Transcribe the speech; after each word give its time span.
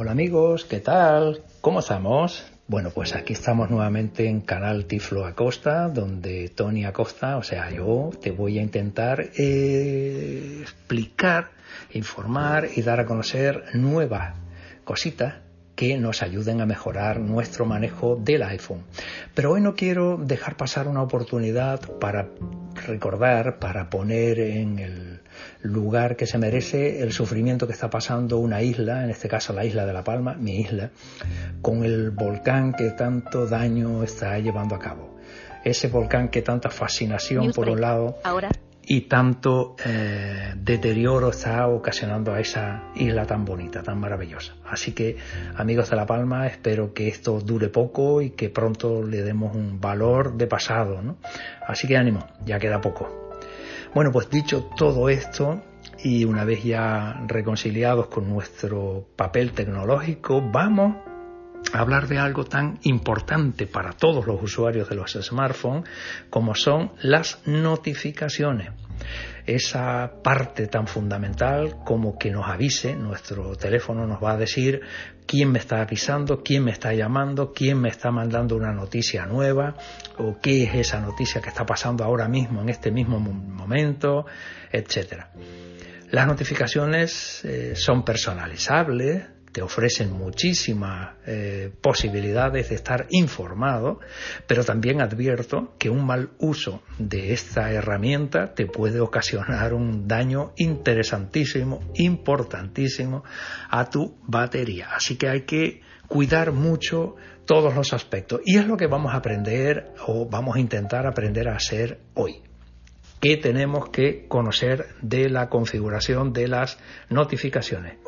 Hola 0.00 0.12
amigos, 0.12 0.64
¿qué 0.64 0.78
tal? 0.78 1.42
¿Cómo 1.60 1.80
estamos? 1.80 2.46
Bueno, 2.68 2.90
pues 2.94 3.16
aquí 3.16 3.32
estamos 3.32 3.68
nuevamente 3.68 4.28
en 4.28 4.42
Canal 4.42 4.84
Tiflo 4.84 5.26
Acosta, 5.26 5.88
donde 5.88 6.50
Tony 6.50 6.84
Acosta, 6.84 7.36
o 7.36 7.42
sea, 7.42 7.68
yo 7.72 8.10
te 8.22 8.30
voy 8.30 8.60
a 8.60 8.62
intentar 8.62 9.30
eh, 9.36 10.58
explicar, 10.60 11.50
informar 11.94 12.68
y 12.76 12.82
dar 12.82 13.00
a 13.00 13.06
conocer 13.06 13.74
nuevas 13.74 14.36
cositas 14.84 15.47
que 15.78 15.96
nos 15.96 16.24
ayuden 16.24 16.60
a 16.60 16.66
mejorar 16.66 17.20
nuestro 17.20 17.64
manejo 17.64 18.16
del 18.16 18.42
iPhone. 18.42 18.82
Pero 19.32 19.52
hoy 19.52 19.60
no 19.60 19.76
quiero 19.76 20.16
dejar 20.16 20.56
pasar 20.56 20.88
una 20.88 21.02
oportunidad 21.02 21.80
para 22.00 22.30
recordar, 22.84 23.60
para 23.60 23.88
poner 23.88 24.40
en 24.40 24.80
el 24.80 25.20
lugar 25.62 26.16
que 26.16 26.26
se 26.26 26.36
merece 26.36 27.00
el 27.00 27.12
sufrimiento 27.12 27.68
que 27.68 27.74
está 27.74 27.88
pasando 27.90 28.38
una 28.38 28.60
isla, 28.60 29.04
en 29.04 29.10
este 29.10 29.28
caso 29.28 29.52
la 29.52 29.64
isla 29.64 29.86
de 29.86 29.92
La 29.92 30.02
Palma, 30.02 30.34
mi 30.34 30.62
isla, 30.62 30.90
con 31.62 31.84
el 31.84 32.10
volcán 32.10 32.72
que 32.72 32.90
tanto 32.90 33.46
daño 33.46 34.02
está 34.02 34.36
llevando 34.40 34.74
a 34.74 34.80
cabo. 34.80 35.16
Ese 35.64 35.86
volcán 35.86 36.28
que 36.28 36.42
tanta 36.42 36.70
fascinación 36.70 37.52
por 37.52 37.68
un 37.68 37.80
lado 37.80 38.18
y 38.90 39.02
tanto 39.02 39.76
eh, 39.84 40.54
deterioro 40.56 41.28
está 41.28 41.68
ocasionando 41.68 42.32
a 42.32 42.40
esa 42.40 42.84
isla 42.94 43.26
tan 43.26 43.44
bonita, 43.44 43.82
tan 43.82 44.00
maravillosa. 44.00 44.54
Así 44.64 44.92
que, 44.92 45.18
amigos 45.56 45.90
de 45.90 45.96
La 45.96 46.06
Palma, 46.06 46.46
espero 46.46 46.94
que 46.94 47.08
esto 47.08 47.38
dure 47.40 47.68
poco 47.68 48.22
y 48.22 48.30
que 48.30 48.48
pronto 48.48 49.02
le 49.02 49.22
demos 49.22 49.54
un 49.54 49.78
valor 49.78 50.38
de 50.38 50.46
pasado. 50.46 51.02
¿no? 51.02 51.18
Así 51.66 51.86
que 51.86 51.98
ánimo, 51.98 52.26
ya 52.46 52.58
queda 52.58 52.80
poco. 52.80 53.36
Bueno, 53.94 54.10
pues 54.10 54.30
dicho 54.30 54.70
todo 54.74 55.10
esto, 55.10 55.62
y 56.02 56.24
una 56.24 56.44
vez 56.44 56.64
ya 56.64 57.22
reconciliados 57.26 58.06
con 58.06 58.26
nuestro 58.30 59.06
papel 59.16 59.52
tecnológico, 59.52 60.40
vamos 60.40 61.07
hablar 61.72 62.08
de 62.08 62.18
algo 62.18 62.44
tan 62.44 62.78
importante 62.82 63.66
para 63.66 63.92
todos 63.92 64.26
los 64.26 64.42
usuarios 64.42 64.88
de 64.88 64.96
los 64.96 65.12
smartphones 65.12 65.88
como 66.30 66.54
son 66.54 66.92
las 67.00 67.40
notificaciones 67.46 68.70
esa 69.48 70.12
parte 70.22 70.66
tan 70.66 70.86
fundamental 70.86 71.76
como 71.84 72.18
que 72.18 72.30
nos 72.30 72.46
avise, 72.46 72.94
nuestro 72.94 73.56
teléfono 73.56 74.06
nos 74.06 74.22
va 74.22 74.32
a 74.32 74.36
decir 74.36 74.82
quién 75.26 75.50
me 75.50 75.58
está 75.58 75.80
avisando, 75.80 76.42
quién 76.42 76.64
me 76.64 76.70
está 76.70 76.92
llamando, 76.92 77.52
quién 77.54 77.80
me 77.80 77.88
está 77.88 78.10
mandando 78.10 78.56
una 78.56 78.72
noticia 78.72 79.24
nueva 79.24 79.74
o 80.18 80.38
qué 80.38 80.64
es 80.64 80.74
esa 80.74 81.00
noticia 81.00 81.40
que 81.40 81.48
está 81.48 81.64
pasando 81.64 82.04
ahora 82.04 82.28
mismo, 82.28 82.60
en 82.60 82.68
este 82.68 82.90
mismo 82.90 83.18
momento, 83.18 84.26
etcétera. 84.70 85.30
Las 86.10 86.26
notificaciones 86.26 87.42
eh, 87.44 87.74
son 87.74 88.04
personalizables, 88.04 89.37
te 89.58 89.64
ofrecen 89.64 90.12
muchísimas 90.12 91.16
eh, 91.26 91.72
posibilidades 91.82 92.68
de 92.68 92.76
estar 92.76 93.08
informado, 93.10 93.98
pero 94.46 94.62
también 94.62 95.00
advierto 95.00 95.74
que 95.80 95.90
un 95.90 96.06
mal 96.06 96.30
uso 96.38 96.84
de 97.00 97.32
esta 97.32 97.72
herramienta 97.72 98.54
te 98.54 98.66
puede 98.66 99.00
ocasionar 99.00 99.74
un 99.74 100.06
daño 100.06 100.52
interesantísimo, 100.58 101.80
importantísimo 101.94 103.24
a 103.68 103.90
tu 103.90 104.16
batería. 104.28 104.90
Así 104.94 105.16
que 105.16 105.28
hay 105.28 105.40
que 105.40 105.80
cuidar 106.06 106.52
mucho 106.52 107.16
todos 107.44 107.74
los 107.74 107.92
aspectos. 107.92 108.40
Y 108.44 108.58
es 108.58 108.66
lo 108.68 108.76
que 108.76 108.86
vamos 108.86 109.12
a 109.12 109.16
aprender 109.16 109.92
o 110.06 110.28
vamos 110.28 110.54
a 110.54 110.60
intentar 110.60 111.04
aprender 111.04 111.48
a 111.48 111.56
hacer 111.56 111.98
hoy. 112.14 112.42
¿Qué 113.20 113.36
tenemos 113.38 113.88
que 113.88 114.28
conocer 114.28 114.86
de 115.02 115.28
la 115.28 115.48
configuración 115.48 116.32
de 116.32 116.46
las 116.46 116.78
notificaciones? 117.10 117.98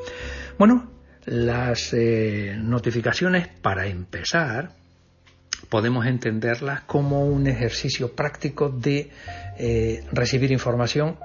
Bueno, 0.57 1.00
las 1.27 1.93
eh, 1.93 2.55
notificaciones, 2.59 3.49
para 3.49 3.87
empezar, 3.87 4.73
podemos 5.69 6.07
entenderlas 6.07 6.83
como 6.83 7.25
un 7.27 7.47
ejercicio 7.47 8.15
práctico 8.15 8.69
de 8.69 9.11
eh, 9.59 10.05
recibir 10.13 10.51
información 10.51 11.17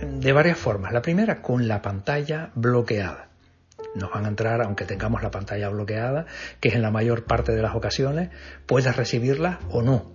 de 0.00 0.32
varias 0.32 0.58
formas. 0.58 0.92
La 0.92 1.02
primera, 1.02 1.42
con 1.42 1.68
la 1.68 1.82
pantalla 1.82 2.50
bloqueada. 2.54 3.28
Nos 3.94 4.10
van 4.10 4.24
a 4.24 4.28
entrar, 4.28 4.62
aunque 4.62 4.84
tengamos 4.84 5.22
la 5.22 5.30
pantalla 5.30 5.68
bloqueada, 5.68 6.26
que 6.60 6.68
es 6.70 6.74
en 6.74 6.82
la 6.82 6.90
mayor 6.90 7.24
parte 7.24 7.52
de 7.52 7.60
las 7.60 7.74
ocasiones, 7.74 8.30
puedes 8.66 8.96
recibirla 8.96 9.60
o 9.70 9.82
no. 9.82 10.12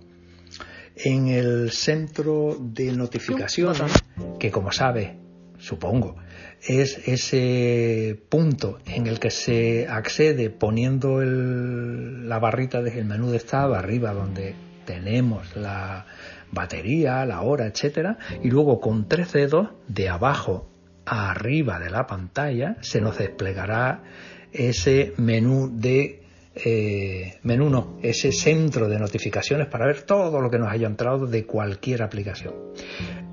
En 0.96 1.28
el 1.28 1.70
centro 1.70 2.56
de 2.58 2.90
notificaciones, 2.92 3.92
que 4.40 4.50
como 4.50 4.72
sabes, 4.72 5.12
supongo, 5.58 6.16
es 6.66 7.06
ese 7.06 8.20
punto 8.28 8.78
en 8.86 9.06
el 9.06 9.18
que 9.20 9.30
se 9.30 9.86
accede 9.88 10.50
poniendo 10.50 11.20
la 11.20 12.38
barrita 12.38 12.82
del 12.82 13.04
menú 13.04 13.30
de 13.30 13.36
estado 13.36 13.74
arriba 13.74 14.12
donde 14.12 14.54
tenemos 14.84 15.56
la 15.56 16.06
batería, 16.50 17.24
la 17.26 17.42
hora, 17.42 17.66
etcétera, 17.66 18.18
y 18.42 18.50
luego 18.50 18.80
con 18.80 19.08
tres 19.08 19.32
dedos 19.32 19.68
de 19.86 20.08
abajo 20.08 20.68
a 21.04 21.30
arriba 21.30 21.78
de 21.78 21.90
la 21.90 22.06
pantalla 22.06 22.76
se 22.80 23.00
nos 23.00 23.18
desplegará 23.18 24.02
ese 24.52 25.12
menú 25.16 25.70
de 25.72 26.22
eh, 26.54 27.38
menú 27.42 27.70
no, 27.70 27.98
ese 28.02 28.32
centro 28.32 28.88
de 28.88 28.98
notificaciones 28.98 29.68
para 29.68 29.86
ver 29.86 30.02
todo 30.02 30.40
lo 30.40 30.50
que 30.50 30.58
nos 30.58 30.68
haya 30.68 30.88
entrado 30.88 31.26
de 31.26 31.46
cualquier 31.46 32.02
aplicación. 32.02 32.54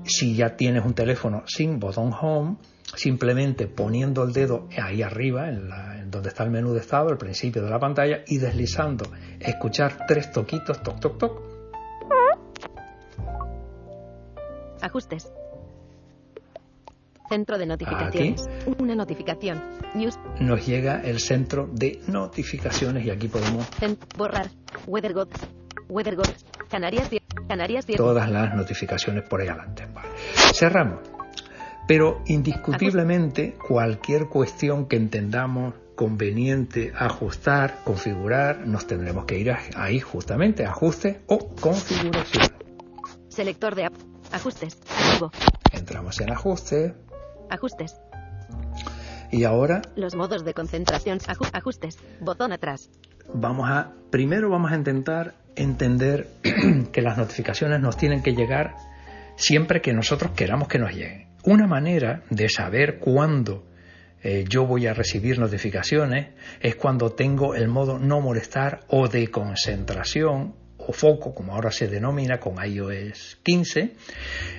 Si 0.06 0.34
ya 0.34 0.56
tienes 0.56 0.84
un 0.84 0.94
teléfono 0.94 1.42
sin 1.46 1.78
botón 1.78 2.12
home, 2.12 2.56
simplemente 2.94 3.66
poniendo 3.66 4.22
el 4.22 4.32
dedo 4.32 4.68
ahí 4.80 5.02
arriba, 5.02 5.48
en, 5.48 6.10
donde 6.10 6.28
está 6.28 6.44
el 6.44 6.50
menú 6.50 6.72
de 6.72 6.80
estado, 6.80 7.08
al 7.08 7.18
principio 7.18 7.62
de 7.62 7.70
la 7.70 7.78
pantalla, 7.78 8.22
y 8.26 8.38
deslizando, 8.38 9.04
escuchar 9.40 10.06
tres 10.06 10.30
toquitos, 10.30 10.82
toc, 10.82 11.00
toc, 11.00 11.18
toc. 11.18 11.42
Ajustes. 14.80 15.32
Centro 17.28 17.58
de 17.58 17.66
notificaciones. 17.66 18.44
Una 18.78 18.94
notificación. 18.94 19.60
News. 19.94 20.16
Nos 20.40 20.64
llega 20.64 21.00
el 21.00 21.18
centro 21.18 21.68
de 21.72 22.00
notificaciones 22.06 23.04
y 23.04 23.10
aquí 23.10 23.26
podemos 23.26 23.66
borrar. 24.16 24.48
WeatherGods. 24.86 25.40
WeatherGods. 25.88 26.44
Canarias. 26.70 27.10
Canarias. 27.48 27.86
Todas 27.96 28.30
las 28.30 28.54
notificaciones 28.54 29.24
por 29.24 29.40
ahí 29.40 29.48
adelante. 29.48 29.86
Cerramos. 30.52 31.00
Pero 31.86 32.22
indiscutiblemente 32.26 33.56
cualquier 33.68 34.26
cuestión 34.26 34.86
que 34.86 34.96
entendamos 34.96 35.74
conveniente 35.94 36.92
ajustar, 36.96 37.78
configurar, 37.84 38.66
nos 38.66 38.86
tendremos 38.86 39.24
que 39.24 39.38
ir 39.38 39.50
ahí 39.76 39.98
justamente, 39.98 40.66
ajuste 40.66 41.22
o 41.26 41.54
configuración. 41.54 42.48
Selector 43.28 43.74
de 43.74 43.88
ajustes, 44.32 44.78
Entramos 45.72 46.20
en 46.20 46.32
ajuste. 46.32 46.94
Ajustes. 47.50 47.96
Y 49.30 49.44
ahora 49.44 49.82
los 49.96 50.14
modos 50.14 50.44
de 50.44 50.54
concentración, 50.54 51.18
ajustes, 51.52 51.98
botón 52.20 52.52
atrás. 52.52 52.90
Vamos 53.32 53.68
a 53.68 53.92
primero 54.10 54.50
vamos 54.50 54.72
a 54.72 54.76
intentar 54.76 55.34
entender 55.56 56.28
que 56.92 57.02
las 57.02 57.18
notificaciones 57.18 57.80
nos 57.80 57.96
tienen 57.96 58.22
que 58.22 58.32
llegar 58.32 58.74
siempre 59.36 59.80
que 59.80 59.92
nosotros 59.92 60.32
queramos 60.32 60.68
que 60.68 60.78
nos 60.78 60.92
lleguen. 60.92 61.28
Una 61.44 61.66
manera 61.66 62.22
de 62.30 62.48
saber 62.48 62.98
cuándo 62.98 63.66
eh, 64.22 64.44
yo 64.48 64.66
voy 64.66 64.86
a 64.86 64.94
recibir 64.94 65.38
notificaciones, 65.38 66.28
es 66.60 66.74
cuando 66.74 67.12
tengo 67.12 67.54
el 67.54 67.68
modo 67.68 67.98
no 67.98 68.20
molestar 68.20 68.80
o 68.88 69.06
de 69.08 69.28
concentración 69.28 70.56
o 70.78 70.92
foco, 70.92 71.34
como 71.34 71.54
ahora 71.54 71.70
se 71.70 71.86
denomina 71.86 72.40
con 72.40 72.56
iOS 72.64 73.38
15, 73.44 73.92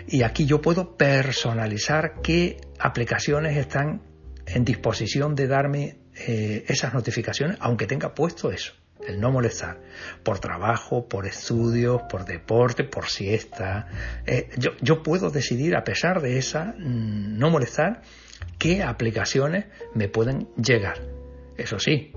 y 0.07 0.21
aquí 0.23 0.45
yo 0.45 0.61
puedo 0.61 0.95
personalizar 0.95 2.21
qué 2.23 2.57
aplicaciones 2.79 3.57
están 3.57 4.01
en 4.45 4.63
disposición 4.63 5.35
de 5.35 5.47
darme 5.47 5.97
eh, 6.15 6.63
esas 6.67 6.93
notificaciones, 6.93 7.57
aunque 7.59 7.87
tenga 7.87 8.13
puesto 8.13 8.51
eso 8.51 8.73
el 9.05 9.19
no 9.19 9.31
molestar, 9.31 9.79
por 10.23 10.39
trabajo, 10.39 11.07
por 11.07 11.25
estudios, 11.25 12.01
por 12.09 12.25
deporte, 12.25 12.83
por 12.83 13.07
siesta. 13.07 13.87
Eh, 14.25 14.49
yo, 14.57 14.71
yo, 14.81 15.03
puedo 15.03 15.29
decidir, 15.29 15.75
a 15.75 15.83
pesar 15.83 16.21
de 16.21 16.37
esa 16.37 16.75
mm, 16.77 17.37
no 17.37 17.49
molestar, 17.49 18.01
qué 18.57 18.83
aplicaciones 18.83 19.65
me 19.93 20.07
pueden 20.07 20.47
llegar. 20.55 21.01
Eso 21.57 21.79
sí, 21.79 22.13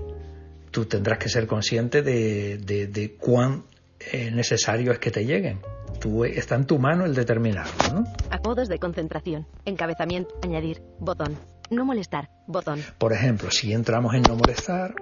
tú 0.71 0.85
tendrás 0.85 1.19
que 1.19 1.29
ser 1.29 1.47
consciente 1.47 2.01
de, 2.01 2.57
de, 2.57 3.15
cuán 3.17 3.65
eh, 3.99 4.31
necesario 4.31 4.91
es 4.91 4.99
que 4.99 5.11
te 5.11 5.25
lleguen. 5.25 5.59
Tú, 5.99 6.25
está 6.25 6.55
en 6.55 6.65
tu 6.65 6.79
mano 6.79 7.05
el 7.05 7.13
determinarlo. 7.13 7.73
¿no? 7.93 8.03
Apodos 8.31 8.69
de 8.69 8.79
concentración, 8.79 9.45
encabezamiento, 9.65 10.33
añadir, 10.41 10.81
botón, 10.99 11.37
no 11.69 11.85
molestar, 11.85 12.29
botón. 12.47 12.81
Por 12.97 13.13
ejemplo, 13.13 13.51
si 13.51 13.73
entramos 13.73 14.13
en 14.15 14.23
no 14.23 14.35
molestar, 14.35 14.95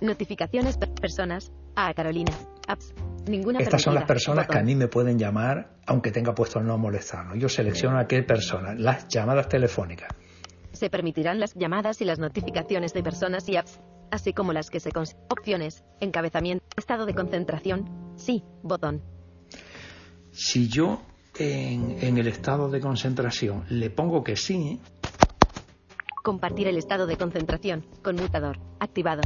Notificaciones, 0.00 0.78
personas, 0.78 1.52
a 1.76 1.92
Carolina, 1.92 2.32
apps, 2.66 2.94
ninguna 3.26 3.58
Estas 3.58 3.82
son 3.82 3.94
las 3.94 4.04
personas 4.04 4.46
que 4.46 4.58
a 4.58 4.62
mí 4.62 4.74
me 4.74 4.88
pueden 4.88 5.18
llamar 5.18 5.76
aunque 5.86 6.10
tenga 6.10 6.34
puesto 6.34 6.58
el 6.58 6.66
no 6.66 6.78
molestar. 6.78 7.36
Yo 7.36 7.48
selecciono 7.48 7.98
a 7.98 8.06
qué 8.06 8.22
persona, 8.22 8.74
las 8.74 9.08
llamadas 9.08 9.48
telefónicas. 9.48 10.08
Se 10.72 10.88
permitirán 10.88 11.40
las 11.40 11.54
llamadas 11.54 12.00
y 12.00 12.04
las 12.04 12.18
notificaciones 12.18 12.94
de 12.94 13.02
personas 13.02 13.48
y 13.48 13.56
apps, 13.56 13.80
así 14.10 14.32
como 14.32 14.52
las 14.52 14.70
que 14.70 14.80
se 14.80 14.90
opciones, 15.28 15.84
encabezamiento, 16.00 16.64
estado 16.76 17.06
de 17.06 17.14
concentración, 17.14 18.14
sí, 18.16 18.44
botón. 18.62 19.02
Si 20.30 20.68
yo 20.68 21.02
en, 21.38 21.96
en 22.00 22.18
el 22.18 22.28
estado 22.28 22.70
de 22.70 22.80
concentración 22.80 23.64
le 23.68 23.90
pongo 23.90 24.22
que 24.22 24.36
sí, 24.36 24.80
compartir 26.22 26.68
el 26.68 26.76
estado 26.76 27.06
de 27.06 27.16
concentración, 27.16 27.84
conmutador, 28.02 28.58
activado. 28.78 29.22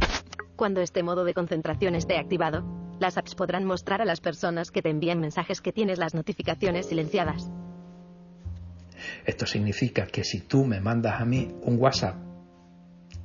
Cuando 0.55 0.81
este 0.81 1.03
modo 1.03 1.25
de 1.25 1.33
concentración 1.33 1.95
esté 1.95 2.17
activado, 2.17 2.63
las 2.99 3.17
apps 3.17 3.35
podrán 3.35 3.65
mostrar 3.65 4.01
a 4.01 4.05
las 4.05 4.21
personas 4.21 4.71
que 4.71 4.81
te 4.81 4.89
envían 4.89 5.19
mensajes 5.19 5.59
que 5.59 5.73
tienes 5.73 5.99
las 5.99 6.13
notificaciones 6.13 6.85
silenciadas. 6.85 7.51
Esto 9.25 9.45
significa 9.45 10.07
que 10.07 10.23
si 10.23 10.41
tú 10.41 10.63
me 10.63 10.79
mandas 10.79 11.19
a 11.19 11.25
mí 11.25 11.53
un 11.63 11.77
WhatsApp 11.77 12.15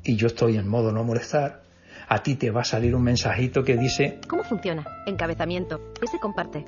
y 0.03 0.17
yo 0.17 0.27
estoy 0.27 0.56
en 0.56 0.67
modo 0.67 0.91
no 0.91 1.05
molestar, 1.05 1.62
a 2.09 2.23
ti 2.23 2.35
te 2.35 2.50
va 2.50 2.62
a 2.62 2.65
salir 2.65 2.97
un 2.97 3.03
mensajito 3.03 3.62
que 3.62 3.76
dice... 3.76 4.19
¿Cómo 4.26 4.43
funciona? 4.43 4.85
Encabezamiento. 5.06 5.93
¿Qué 6.00 6.09
se 6.09 6.19
comparte? 6.19 6.65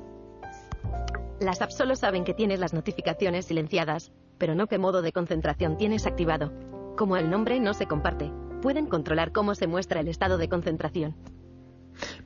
Las 1.41 1.61
apps 1.61 1.75
solo 1.75 1.97
saben 1.97 2.23
que 2.23 2.33
tienes 2.33 2.59
las 2.59 2.73
notificaciones 2.73 3.45
silenciadas, 3.45 4.13
pero 4.37 4.55
no 4.55 4.67
qué 4.67 4.77
modo 4.77 5.01
de 5.01 5.11
concentración 5.11 5.75
tienes 5.75 6.05
activado. 6.05 6.53
Como 6.95 7.17
el 7.17 7.29
nombre 7.29 7.59
no 7.59 7.73
se 7.73 7.87
comparte, 7.87 8.31
pueden 8.63 8.85
controlar 8.85 9.33
cómo 9.33 9.55
se 9.55 9.67
muestra 9.67 9.99
el 9.99 10.07
estado 10.07 10.37
de 10.37 10.47
concentración. 10.47 11.15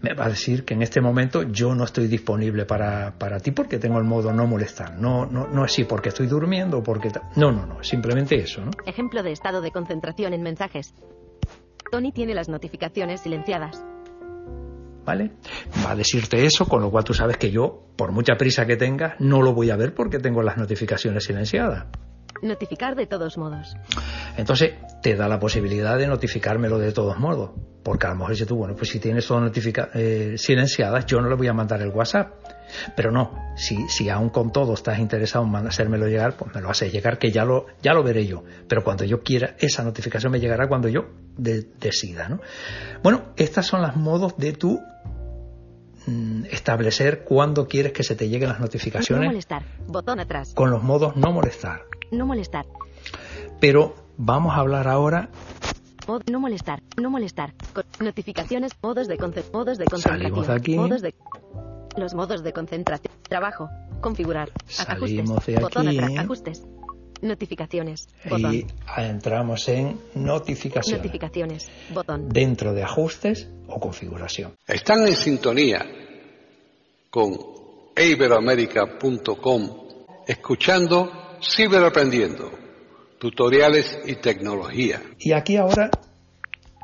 Me 0.02 0.14
va 0.14 0.26
a 0.26 0.30
decir 0.30 0.66
que 0.66 0.76
en 0.76 0.84
este 0.84 1.02
momento 1.02 1.42
yo 1.42 1.74
no 1.74 1.84
estoy 1.84 2.08
disponible 2.08 2.66
para, 2.66 3.18
para 3.18 3.40
ti 3.40 3.50
porque 3.50 3.80
tengo 3.80 3.98
el 3.98 4.04
modo 4.04 4.32
no 4.32 4.46
molestar. 4.46 5.00
No, 5.00 5.26
no, 5.26 5.48
no 5.48 5.66
es 5.66 5.72
así 5.72 5.84
porque 5.84 6.10
estoy 6.10 6.28
durmiendo 6.28 6.78
o 6.78 6.84
porque... 6.84 7.12
No, 7.36 7.52
no, 7.52 7.66
no, 7.66 7.84
simplemente 7.84 8.36
eso, 8.36 8.62
¿no? 8.62 8.70
Ejemplo 8.86 9.24
de 9.24 9.32
estado 9.32 9.62
de 9.62 9.72
concentración 9.72 10.32
en 10.34 10.44
mensajes. 10.44 10.94
Tony 11.92 12.12
tiene 12.12 12.36
las 12.36 12.50
notificaciones 12.50 13.22
silenciadas. 13.22 13.84
¿Vale? 15.06 15.32
Va 15.84 15.92
a 15.92 15.96
decirte 15.96 16.46
eso, 16.46 16.66
con 16.66 16.82
lo 16.84 16.92
cual 16.92 17.04
tú 17.04 17.16
sabes 17.16 17.38
que 17.38 17.50
yo, 17.50 17.88
por 17.96 18.12
mucha 18.12 18.36
prisa 18.36 18.68
que 18.68 18.78
tenga, 18.78 19.16
no 19.18 19.42
lo 19.42 19.54
voy 19.54 19.72
a 19.72 19.76
ver 19.76 19.96
porque 19.96 20.20
tengo 20.20 20.44
las 20.44 20.58
notificaciones 20.58 21.24
silenciadas. 21.24 21.88
Notificar 22.42 22.96
de 22.96 23.08
todos 23.08 23.38
modos. 23.38 23.76
Entonces, 24.38 24.74
te 25.02 25.16
da 25.16 25.28
la 25.28 25.40
posibilidad 25.40 25.98
de 25.98 26.08
notificármelo 26.08 26.78
de 26.78 26.92
todos 26.92 27.18
modos. 27.18 27.52
Porque 27.84 28.06
a 28.06 28.10
lo 28.10 28.16
mejor 28.18 28.32
dices 28.32 28.48
tú, 28.48 28.58
bueno, 28.58 28.76
pues 28.76 28.90
si 28.90 29.00
tienes 29.00 29.26
todo 29.26 29.50
eh, 29.94 30.34
silenciadas, 30.38 31.06
yo 31.06 31.22
no 31.22 31.30
le 31.30 31.36
voy 31.36 31.48
a 31.48 31.54
mandar 31.54 31.82
el 31.82 31.90
WhatsApp. 31.90 32.34
Pero 32.96 33.12
no, 33.12 33.32
si, 33.56 33.88
si 33.88 34.10
aún 34.10 34.30
con 34.30 34.52
todo 34.52 34.74
estás 34.74 35.00
interesado 35.00 35.46
en 35.46 35.68
hacérmelo 35.68 36.08
llegar, 36.08 36.36
pues 36.36 36.54
me 36.54 36.62
lo 36.62 36.70
haces 36.70 36.92
llegar, 36.92 37.18
que 37.18 37.32
ya 37.32 37.46
lo, 37.46 37.68
ya 37.82 37.94
lo 37.94 38.04
veré 38.04 38.28
yo. 38.28 38.44
Pero 38.68 38.84
cuando 38.84 39.06
yo 39.06 39.24
quiera, 39.24 39.56
esa 39.60 39.84
notificación 39.84 40.34
me 40.34 40.40
llegará 40.42 40.68
cuando 40.68 40.90
yo 40.90 41.06
decida. 41.38 42.28
¿no? 42.28 42.42
Bueno, 43.04 43.34
estas 43.38 43.66
son 43.66 43.82
las 43.82 43.96
modos 43.96 44.36
de 44.38 44.52
tu 44.52 44.82
mm, 46.08 46.46
establecer 46.52 47.24
cuándo 47.24 47.68
quieres 47.68 47.94
que 47.94 48.04
se 48.04 48.16
te 48.16 48.28
lleguen 48.28 48.50
las 48.50 48.60
notificaciones. 48.60 49.24
No 49.24 49.32
molestar, 49.32 49.64
botón 49.88 50.20
atrás. 50.20 50.54
Con 50.54 50.72
los 50.72 50.84
modos 50.84 51.16
no 51.16 51.32
molestar. 51.32 51.84
No 52.12 52.26
molestar. 52.26 52.66
Pero 53.60 53.96
vamos 54.18 54.54
a 54.54 54.60
hablar 54.60 54.88
ahora 54.88 55.30
no 56.32 56.40
molestar, 56.40 56.82
no 57.02 57.10
molestar. 57.10 57.54
Notificaciones, 58.00 58.72
modos 58.82 59.08
de, 59.08 59.18
modos 59.52 59.78
de 59.78 59.86
concentración. 59.86 60.20
Salimos 60.20 60.48
de 60.48 60.54
aquí. 60.54 60.76
Modos 60.76 61.02
de 61.02 61.14
los 61.98 62.14
modos 62.14 62.44
de 62.44 62.54
concentración. 62.54 63.14
Trabajo. 63.28 63.70
Configurar. 64.02 64.50
Salimos 64.68 65.32
ajustes. 65.32 65.46
De 65.46 65.54
aquí. 65.56 65.64
Botón 65.64 65.88
atrás. 65.88 66.12
Ajustes. 66.18 66.64
Notificaciones. 67.22 68.08
Botón. 68.30 68.54
Y 68.54 68.68
entramos 68.98 69.68
en 69.68 70.00
notificaciones. 70.16 71.04
Notificaciones. 71.04 71.70
Botón. 71.94 72.30
Dentro 72.30 72.74
de 72.74 72.84
ajustes 72.84 73.50
o 73.68 73.80
configuración. 73.80 74.56
Están 74.66 75.08
en 75.08 75.16
sintonía 75.16 75.86
con 77.10 77.36
iberoamerica.com 77.98 79.88
escuchando 80.28 81.27
Ciberaprendiendo, 81.42 82.52
tutoriales 83.20 84.00
y 84.06 84.16
tecnología. 84.16 85.02
Y 85.20 85.34
aquí 85.34 85.58
ahora 85.58 85.90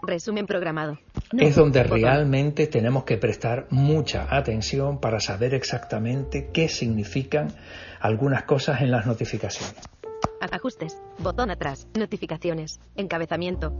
Resumen 0.06 0.46
programado. 0.46 1.00
es 1.32 1.56
donde 1.56 1.82
realmente 1.84 2.68
tenemos 2.68 3.04
que 3.06 3.18
prestar 3.18 3.68
mucha 3.70 4.36
atención 4.36 5.00
para 5.00 5.20
saber 5.20 5.54
exactamente 5.54 6.50
qué 6.54 6.68
significan 6.68 7.54
algunas 8.00 8.44
cosas 8.44 8.82
en 8.82 8.92
las 8.92 9.06
notificaciones. 9.06 9.75
Ajustes. 10.51 10.98
Botón 11.20 11.50
atrás. 11.50 11.88
Notificaciones. 11.98 12.82
Encabezamiento. 12.96 13.77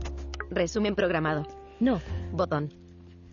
Resumen 0.50 0.94
programado. 0.94 1.46
No. 1.78 2.00
Botón. 2.32 2.72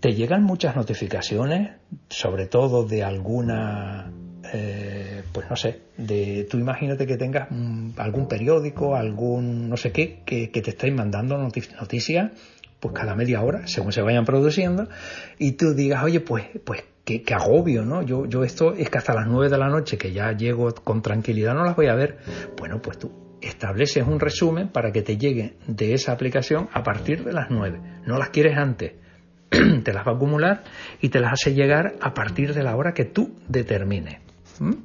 Te 0.02 0.14
llegan 0.14 0.44
muchas 0.44 0.76
notificaciones, 0.76 1.78
sobre 2.10 2.48
todo 2.48 2.86
de 2.86 3.04
alguna 3.04 4.12
eh, 4.54 5.24
pues 5.32 5.50
no 5.50 5.56
sé, 5.56 5.82
de 5.98 6.48
tú 6.50 6.58
imagínate 6.58 7.08
que 7.08 7.18
tengas 7.18 7.50
algún 7.98 8.28
periódico, 8.28 8.96
algún 8.96 9.70
no 9.70 9.78
sé 9.78 9.92
qué, 9.92 10.24
que, 10.26 10.48
te 10.48 10.70
estáis 10.70 10.94
mandando 10.94 11.38
noticias, 11.38 12.32
pues 12.80 12.94
cada 12.94 13.16
media 13.16 13.42
hora, 13.42 13.68
según 13.68 13.92
se 13.92 14.02
vayan 14.02 14.26
produciendo, 14.26 14.90
y 15.38 15.54
tú 15.54 15.74
digas, 15.74 16.04
oye, 16.04 16.20
pues, 16.20 16.46
pues 16.66 16.84
qué, 17.06 17.24
agobio, 17.34 17.86
¿no? 17.86 18.02
Yo, 18.02 18.26
yo 18.26 18.44
esto 18.44 18.74
es 18.74 18.90
que 18.90 18.98
hasta 18.98 19.14
las 19.14 19.28
nueve 19.28 19.50
de 19.50 19.58
la 19.58 19.70
noche, 19.70 19.98
que 19.98 20.12
ya 20.12 20.32
llego 20.34 20.74
con 20.74 21.02
tranquilidad, 21.02 21.54
no 21.54 21.64
las 21.64 21.76
voy 21.76 21.88
a 21.88 21.96
ver. 21.96 22.18
Bueno, 22.58 22.82
pues 22.82 22.98
tú 22.98 23.38
estableces 23.42 24.06
un 24.06 24.20
resumen 24.20 24.70
para 24.70 24.92
que 24.92 25.02
te 25.02 25.18
llegue 25.18 25.54
de 25.68 25.94
esa 25.94 26.12
aplicación 26.12 26.70
a 26.74 26.84
partir 26.84 27.24
de 27.24 27.34
las 27.34 27.50
nueve. 27.50 27.80
No 28.06 28.18
las 28.18 28.30
quieres 28.30 28.58
antes. 28.58 28.94
te 29.50 29.94
las 29.94 30.08
va 30.08 30.14
a 30.14 30.16
acumular 30.16 30.64
y 31.02 31.10
te 31.10 31.20
las 31.20 31.34
hace 31.34 31.54
llegar 31.54 31.96
a 32.02 32.14
partir 32.14 32.54
de 32.54 32.64
la 32.64 32.76
hora 32.76 32.94
que 32.94 33.06
tú 33.06 33.36
determines. 33.48 34.31
¿Mm? 34.62 34.76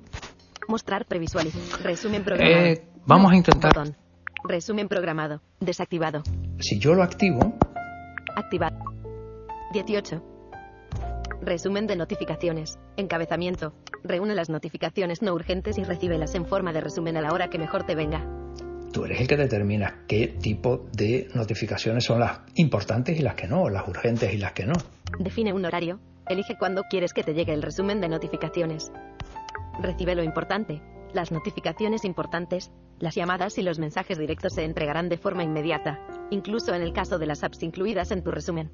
Mostrar 0.69 1.05
previsual. 1.05 1.49
Resumen 1.83 2.25
programado. 2.25 2.65
Eh, 2.65 2.83
vamos 3.05 3.31
a 3.31 3.37
intentar. 3.37 3.73
Resumen 4.43 4.89
programado. 4.89 5.43
Desactivado. 5.61 6.23
Si 6.61 6.79
yo 6.79 6.95
lo 6.95 7.03
activo. 7.03 7.59
Activar. 8.35 8.73
18. 9.75 10.23
Resumen 11.43 11.87
de 11.87 11.97
notificaciones. 11.97 12.79
Encabezamiento. 12.97 13.75
Reúne 14.03 14.35
las 14.35 14.49
notificaciones 14.49 15.21
no 15.21 15.35
urgentes 15.35 15.77
y 15.77 15.85
recíbelas 15.85 16.35
en 16.35 16.47
forma 16.47 16.73
de 16.73 16.81
resumen 16.81 17.19
a 17.19 17.21
la 17.21 17.33
hora 17.33 17.49
que 17.49 17.59
mejor 17.59 17.85
te 17.85 17.95
venga. 17.95 18.25
Tú 18.95 19.05
eres 19.05 19.21
el 19.21 19.29
que 19.29 19.37
determina 19.37 20.05
qué 20.09 20.29
tipo 20.41 20.89
de 20.93 21.29
notificaciones 21.35 22.05
son 22.05 22.21
las 22.21 22.41
importantes 22.55 23.19
y 23.19 23.23
las 23.23 23.35
que 23.35 23.47
no, 23.47 23.69
las 23.69 23.87
urgentes 23.87 24.33
y 24.33 24.39
las 24.39 24.53
que 24.53 24.65
no. 24.65 24.73
Define 25.19 25.53
un 25.53 25.67
horario. 25.67 26.01
Elige 26.29 26.57
cuándo 26.59 26.83
quieres 26.89 27.13
que 27.13 27.23
te 27.23 27.35
llegue 27.35 27.53
el 27.53 27.63
resumen 27.63 28.01
de 28.01 28.09
notificaciones. 28.09 28.91
Recibe 29.81 30.15
lo 30.15 30.23
importante. 30.23 30.83
Las 31.13 31.33
notificaciones 31.33 32.05
importantes, 32.05 32.71
las 32.99 33.15
llamadas 33.15 33.59
y 33.59 33.63
los 33.63 33.79
mensajes 33.79 34.19
directos 34.19 34.55
se 34.55 34.65
entregarán 34.65 35.09
de 35.09 35.19
forma 35.19 35.45
inmediata, 35.45 36.01
incluso 36.31 36.75
en 36.75 36.83
el 36.83 36.93
caso 36.93 37.19
de 37.19 37.27
las 37.27 37.45
apps 37.45 37.63
incluidas 37.63 38.11
en 38.11 38.23
tu 38.23 38.31
resumen. 38.31 38.71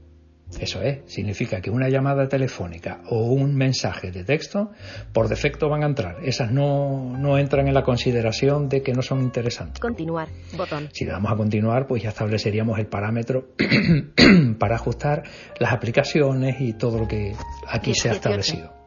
Eso 0.61 0.83
es, 0.83 1.01
significa 1.07 1.61
que 1.61 1.71
una 1.71 1.89
llamada 1.89 2.29
telefónica 2.29 3.01
o 3.09 3.25
un 3.33 3.55
mensaje 3.55 4.11
de 4.11 4.23
texto 4.23 4.71
por 5.13 5.29
defecto 5.29 5.69
van 5.69 5.83
a 5.83 5.87
entrar. 5.87 6.17
Esas 6.25 6.53
no, 6.53 7.17
no 7.17 7.39
entran 7.39 7.69
en 7.69 7.75
la 7.75 7.83
consideración 7.83 8.69
de 8.69 8.83
que 8.83 8.93
no 8.93 9.03
son 9.03 9.23
interesantes. 9.23 9.81
Continuar. 9.81 10.29
Botón. 10.57 10.91
Si 10.93 11.05
le 11.05 11.13
damos 11.13 11.33
a 11.33 11.37
continuar, 11.37 11.87
pues 11.87 12.03
ya 12.03 12.11
estableceríamos 12.11 12.79
el 12.79 12.87
parámetro 12.87 13.55
para 14.59 14.77
ajustar 14.77 15.23
las 15.59 15.73
aplicaciones 15.73 16.61
y 16.61 16.75
todo 16.75 16.99
lo 16.99 17.09
que 17.09 17.35
aquí 17.67 17.95
se 17.95 18.09
ha 18.09 18.13
18. 18.13 18.15
establecido. 18.15 18.82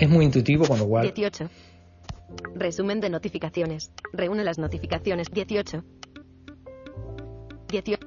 Es 0.00 0.08
muy 0.08 0.24
intuitivo, 0.24 0.66
con 0.66 0.78
lo 0.78 0.86
cual 0.86 1.02
18. 1.04 1.48
Resumen 2.54 3.00
de 3.00 3.08
notificaciones. 3.10 3.90
Reúne 4.12 4.44
las 4.44 4.58
notificaciones. 4.58 5.30
18. 5.30 5.82
18. 7.68 7.98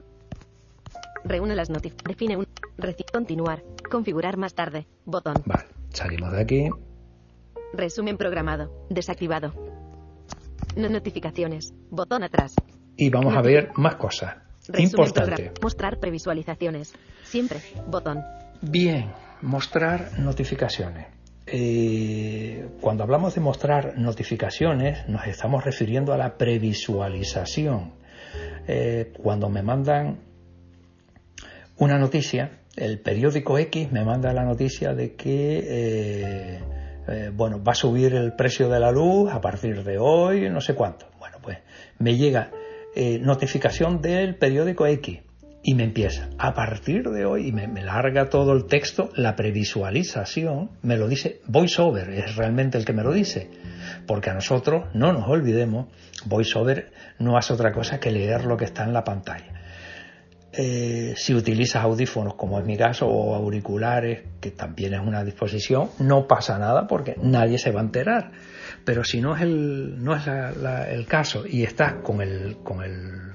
Reúne 1.23 1.55
las 1.55 1.69
notificaciones. 1.69 2.17
Define 2.17 2.37
un. 2.37 2.47
reci- 2.77 3.09
continuar. 3.11 3.63
Configurar 3.89 4.37
más 4.37 4.53
tarde. 4.53 4.87
Botón. 5.05 5.35
Vale, 5.45 5.65
salimos 5.89 6.31
de 6.31 6.41
aquí. 6.41 6.69
Resumen 7.73 8.17
programado. 8.17 8.85
Desactivado. 8.89 9.53
No 10.75 10.89
notificaciones. 10.89 11.73
Botón 11.89 12.23
atrás. 12.23 12.55
Y 12.95 13.09
vamos 13.09 13.35
a 13.35 13.41
ver 13.41 13.71
más 13.75 13.95
cosas. 13.95 14.35
Resumen 14.67 14.83
Importante. 14.85 15.51
Mostrar 15.61 15.99
previsualizaciones. 15.99 16.93
Siempre. 17.23 17.59
Botón. 17.87 18.19
Bien, 18.61 19.11
mostrar 19.41 20.19
notificaciones. 20.19 21.07
Eh, 21.53 22.65
cuando 22.79 23.03
hablamos 23.03 23.35
de 23.35 23.41
mostrar 23.41 23.97
notificaciones, 23.97 25.05
nos 25.09 25.27
estamos 25.27 25.65
refiriendo 25.65 26.13
a 26.13 26.17
la 26.17 26.37
previsualización. 26.37 27.91
Eh, 28.69 29.11
cuando 29.21 29.49
me 29.49 29.61
mandan 29.61 30.19
una 31.77 31.97
noticia, 31.97 32.61
el 32.77 32.99
periódico 32.99 33.57
X 33.57 33.91
me 33.91 34.05
manda 34.05 34.31
la 34.31 34.45
noticia 34.45 34.93
de 34.93 35.15
que 35.15 36.59
eh, 37.07 37.31
bueno, 37.33 37.61
va 37.61 37.73
a 37.73 37.75
subir 37.75 38.15
el 38.15 38.33
precio 38.33 38.69
de 38.69 38.79
la 38.79 38.91
luz 38.91 39.29
a 39.29 39.41
partir 39.41 39.83
de 39.83 39.97
hoy, 39.97 40.49
no 40.49 40.61
sé 40.61 40.73
cuánto. 40.73 41.07
Bueno, 41.19 41.39
pues 41.41 41.57
me 41.99 42.15
llega 42.15 42.49
notificación 42.95 44.01
del 44.01 44.35
periódico 44.35 44.85
X 44.85 45.19
y 45.63 45.75
me 45.75 45.83
empieza 45.83 46.29
a 46.39 46.53
partir 46.53 47.09
de 47.09 47.25
hoy 47.25 47.47
y 47.47 47.51
me, 47.51 47.67
larga 47.83 48.29
todo 48.29 48.53
el 48.53 48.65
texto, 48.65 49.09
la 49.15 49.35
previsualización 49.35 50.71
me 50.81 50.97
lo 50.97 51.07
dice 51.07 51.41
VoiceOver, 51.47 52.09
es 52.09 52.35
realmente 52.35 52.77
el 52.77 52.85
que 52.85 52.93
me 52.93 53.03
lo 53.03 53.11
dice. 53.13 53.49
Porque 54.07 54.29
a 54.29 54.33
nosotros, 54.33 54.85
no 54.93 55.13
nos 55.13 55.27
olvidemos, 55.27 55.87
VoiceOver 56.25 56.91
no 57.19 57.37
hace 57.37 57.53
otra 57.53 57.71
cosa 57.71 57.99
que 57.99 58.11
leer 58.11 58.45
lo 58.45 58.57
que 58.57 58.65
está 58.65 58.83
en 58.83 58.93
la 58.93 59.03
pantalla. 59.03 59.53
Eh, 60.53 61.13
si 61.15 61.33
utilizas 61.33 61.83
audífonos, 61.83 62.33
como 62.35 62.59
es 62.59 62.65
mi 62.65 62.75
caso, 62.75 63.07
o 63.07 63.35
auriculares, 63.35 64.23
que 64.41 64.51
también 64.51 64.93
es 64.93 64.99
una 64.99 65.23
disposición, 65.23 65.89
no 65.99 66.27
pasa 66.27 66.57
nada 66.59 66.87
porque 66.87 67.15
nadie 67.21 67.57
se 67.57 67.71
va 67.71 67.79
a 67.79 67.83
enterar. 67.83 68.31
Pero 68.83 69.03
si 69.03 69.21
no 69.21 69.35
es 69.35 69.43
el, 69.43 70.03
no 70.03 70.15
es 70.15 70.25
la- 70.27 70.89
el 70.91 71.05
caso 71.05 71.45
y 71.47 71.63
estás 71.63 71.95
con 72.03 72.21
el, 72.21 72.57
con 72.63 72.83
el 72.83 73.30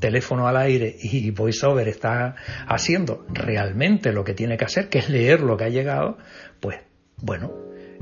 teléfono 0.00 0.46
al 0.46 0.56
aire 0.56 0.94
y 1.00 1.30
VoiceOver 1.30 1.88
está 1.88 2.36
haciendo 2.66 3.26
realmente 3.32 4.12
lo 4.12 4.24
que 4.24 4.34
tiene 4.34 4.56
que 4.56 4.64
hacer, 4.64 4.88
que 4.88 4.98
es 4.98 5.08
leer 5.08 5.40
lo 5.40 5.56
que 5.56 5.64
ha 5.64 5.68
llegado, 5.68 6.18
pues 6.60 6.78
bueno, 7.16 7.52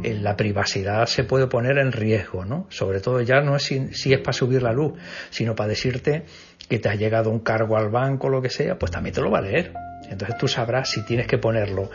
en 0.02 0.24
la 0.24 0.36
privacidad 0.36 1.06
se 1.06 1.24
puede 1.24 1.46
poner 1.46 1.78
en 1.78 1.92
riesgo, 1.92 2.44
¿no? 2.44 2.66
Sobre 2.70 3.00
todo 3.00 3.20
ya 3.20 3.40
no 3.40 3.56
es 3.56 3.64
si, 3.64 3.92
si 3.94 4.12
es 4.12 4.20
para 4.20 4.32
subir 4.32 4.62
la 4.62 4.72
luz, 4.72 4.94
sino 5.30 5.54
para 5.54 5.68
decirte 5.68 6.24
que 6.68 6.78
te 6.78 6.88
ha 6.88 6.94
llegado 6.94 7.30
un 7.30 7.40
cargo 7.40 7.76
al 7.76 7.90
banco 7.90 8.28
lo 8.28 8.40
que 8.40 8.50
sea, 8.50 8.78
pues 8.78 8.90
también 8.90 9.14
te 9.14 9.20
lo 9.20 9.30
va 9.30 9.38
a 9.38 9.42
leer. 9.42 9.72
Entonces 10.08 10.36
tú 10.38 10.48
sabrás 10.48 10.90
si 10.90 11.04
tienes 11.04 11.26
que 11.26 11.38
ponerlo 11.38 11.90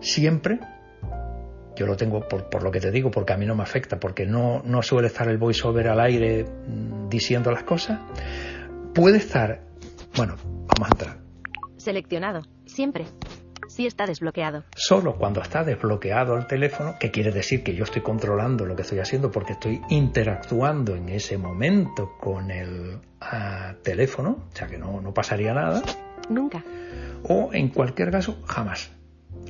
siempre. 0.00 0.58
Yo 1.76 1.86
lo 1.86 1.96
tengo 1.96 2.26
por, 2.26 2.48
por 2.48 2.62
lo 2.62 2.70
que 2.70 2.80
te 2.80 2.90
digo, 2.90 3.10
porque 3.10 3.34
a 3.34 3.36
mí 3.36 3.44
no 3.44 3.54
me 3.54 3.62
afecta, 3.62 3.98
porque 4.00 4.24
no, 4.24 4.62
no 4.64 4.82
suele 4.82 5.08
estar 5.08 5.28
el 5.28 5.36
voiceover 5.36 5.88
al 5.88 6.00
aire 6.00 6.44
mm, 6.44 7.08
diciendo 7.08 7.50
las 7.50 7.64
cosas. 7.64 8.00
Puede 8.96 9.18
estar, 9.18 9.60
bueno, 10.16 10.36
vamos 10.44 10.88
a 10.88 10.92
entrar. 10.92 11.18
Seleccionado. 11.76 12.42
Siempre. 12.64 13.04
Sí 13.68 13.86
está 13.86 14.06
desbloqueado. 14.06 14.64
Solo 14.74 15.16
cuando 15.16 15.42
está 15.42 15.62
desbloqueado 15.64 16.36
el 16.36 16.46
teléfono, 16.46 16.94
que 16.98 17.10
quiere 17.10 17.30
decir 17.30 17.62
que 17.62 17.74
yo 17.74 17.84
estoy 17.84 18.00
controlando 18.02 18.64
lo 18.64 18.74
que 18.74 18.82
estoy 18.82 19.00
haciendo 19.00 19.30
porque 19.30 19.52
estoy 19.52 19.82
interactuando 19.90 20.96
en 20.96 21.10
ese 21.10 21.36
momento 21.36 22.12
con 22.18 22.50
el 22.50 23.00
ah, 23.20 23.74
teléfono, 23.82 24.46
o 24.50 24.56
sea 24.56 24.66
que 24.66 24.78
no, 24.78 25.00
no 25.02 25.12
pasaría 25.12 25.52
nada, 25.52 25.82
Nunca. 26.30 26.64
o 27.24 27.50
en 27.52 27.68
cualquier 27.68 28.10
caso, 28.10 28.40
jamás. 28.46 28.92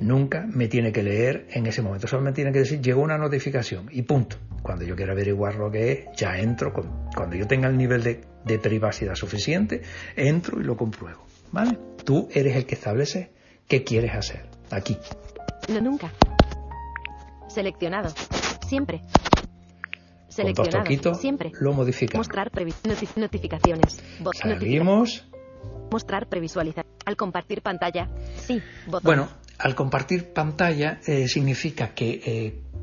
Nunca 0.00 0.44
me 0.52 0.66
tiene 0.66 0.92
que 0.92 1.02
leer 1.02 1.46
en 1.52 1.66
ese 1.66 1.80
momento, 1.82 2.08
solo 2.08 2.22
me 2.22 2.32
tiene 2.32 2.50
que 2.52 2.58
decir 2.60 2.80
llegó 2.80 3.02
una 3.02 3.16
notificación 3.18 3.88
y 3.92 4.02
punto. 4.02 4.36
Cuando 4.62 4.84
yo 4.84 4.96
quiera 4.96 5.12
averiguar 5.12 5.54
lo 5.54 5.70
que 5.70 5.92
es, 5.92 6.06
ya 6.16 6.38
entro, 6.38 6.72
con- 6.72 7.06
cuando 7.14 7.36
yo 7.36 7.46
tenga 7.46 7.68
el 7.68 7.76
nivel 7.78 8.02
de, 8.02 8.20
de 8.46 8.58
privacidad 8.58 9.14
suficiente, 9.14 9.82
entro 10.16 10.60
y 10.60 10.64
lo 10.64 10.76
compruebo. 10.76 11.24
¿Vale? 11.52 11.78
Tú 12.04 12.28
eres 12.32 12.56
el 12.56 12.66
que 12.66 12.74
establece 12.74 13.30
qué 13.68 13.82
quieres 13.84 14.14
hacer 14.14 14.46
aquí. 14.70 14.96
No 15.68 15.80
nunca. 15.80 16.10
Seleccionado. 17.48 18.12
Siempre. 18.68 18.98
Con 18.98 19.08
dos 19.08 20.34
Seleccionado. 20.34 20.84
toquitos 20.84 21.20
Siempre. 21.20 21.52
lo 21.60 21.72
modificamos. 21.72 22.26
Mostrar 22.26 22.50
previ- 22.50 22.74
noti- 22.84 23.08
notificaciones. 23.16 24.02
Salimos. 24.34 25.24
Mostrar 25.90 26.28
previsualizar. 26.28 26.84
Al 27.06 27.16
compartir 27.16 27.62
pantalla. 27.62 28.08
Sí. 28.36 28.60
Botón. 28.86 29.02
Bueno, 29.04 29.28
al 29.58 29.74
compartir 29.74 30.32
pantalla 30.32 31.00
eh, 31.06 31.26
significa 31.28 31.94
que 31.94 32.20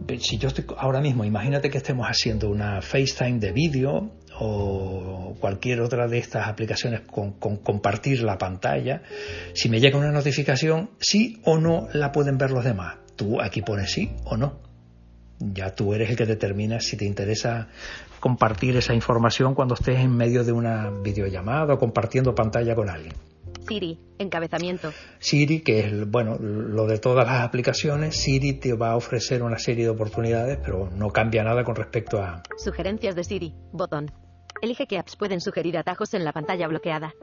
eh, 0.08 0.18
si 0.20 0.38
yo 0.38 0.48
estoy 0.48 0.66
ahora 0.78 1.00
mismo, 1.02 1.24
imagínate 1.26 1.70
que 1.70 1.78
estemos 1.78 2.08
haciendo 2.08 2.50
una 2.50 2.82
FaceTime 2.82 3.40
de 3.40 3.52
vídeo 3.52 4.12
o 4.40 5.36
cualquier 5.40 5.82
otra 5.82 6.08
de 6.08 6.18
estas 6.18 6.48
aplicaciones 6.48 7.02
con, 7.02 7.34
con 7.34 7.58
compartir 7.58 8.22
la 8.24 8.38
pantalla, 8.38 9.04
si 9.54 9.70
me 9.70 9.80
llega 9.80 9.98
una 9.98 10.12
notificación, 10.12 10.92
sí 11.00 11.42
o 11.46 11.58
no 11.58 11.88
la 11.94 12.12
pueden 12.12 12.38
ver 12.38 12.52
los 12.52 12.64
demás. 12.64 12.98
Tú 13.16 13.42
aquí 13.42 13.62
pones 13.62 13.92
sí 13.92 14.12
o 14.26 14.38
no. 14.38 14.60
Ya 15.40 15.76
tú 15.76 15.94
eres 15.94 16.10
el 16.10 16.16
que 16.16 16.26
determina 16.26 16.80
si 16.80 16.96
te 16.96 17.06
interesa 17.06 17.68
compartir 18.20 18.78
esa 18.78 18.94
información 18.94 19.54
cuando 19.54 19.74
estés 19.74 20.00
en 20.00 20.16
medio 20.16 20.44
de 20.44 20.54
una 20.54 20.90
videollamada 20.90 21.74
o 21.74 21.78
compartiendo 21.78 22.34
pantalla 22.34 22.74
con 22.74 22.90
alguien. 22.90 23.14
Siri. 23.68 24.00
Encabezamiento. 24.18 24.92
Siri, 25.20 25.62
que 25.62 25.80
es 25.82 26.10
bueno, 26.10 26.38
lo 26.40 26.88
de 26.88 27.00
todas 27.00 27.28
las 27.28 27.42
aplicaciones, 27.42 28.16
Siri 28.16 28.54
te 28.54 28.74
va 28.74 28.92
a 28.92 28.96
ofrecer 28.96 29.44
una 29.44 29.58
serie 29.58 29.86
de 29.86 29.90
oportunidades, 29.90 30.60
pero 30.64 30.90
no 30.90 31.10
cambia 31.10 31.44
nada 31.44 31.64
con 31.64 31.76
respecto 31.76 32.22
a 32.22 32.44
Sugerencias 32.58 33.16
de 33.16 33.24
Siri. 33.24 33.54
Botón. 33.72 34.12
Elige 34.64 34.88
qué 34.88 34.98
apps 34.98 35.18
pueden 35.18 35.42
sugerir 35.42 35.78
atajos 35.78 36.14
en 36.14 36.24
la 36.24 36.32
pantalla 36.32 36.70
bloqueada. 36.70 37.14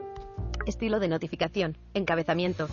Estilo 0.67 0.99
de 0.99 1.07
notificación. 1.07 1.75
Encabezamiento. 1.95 2.67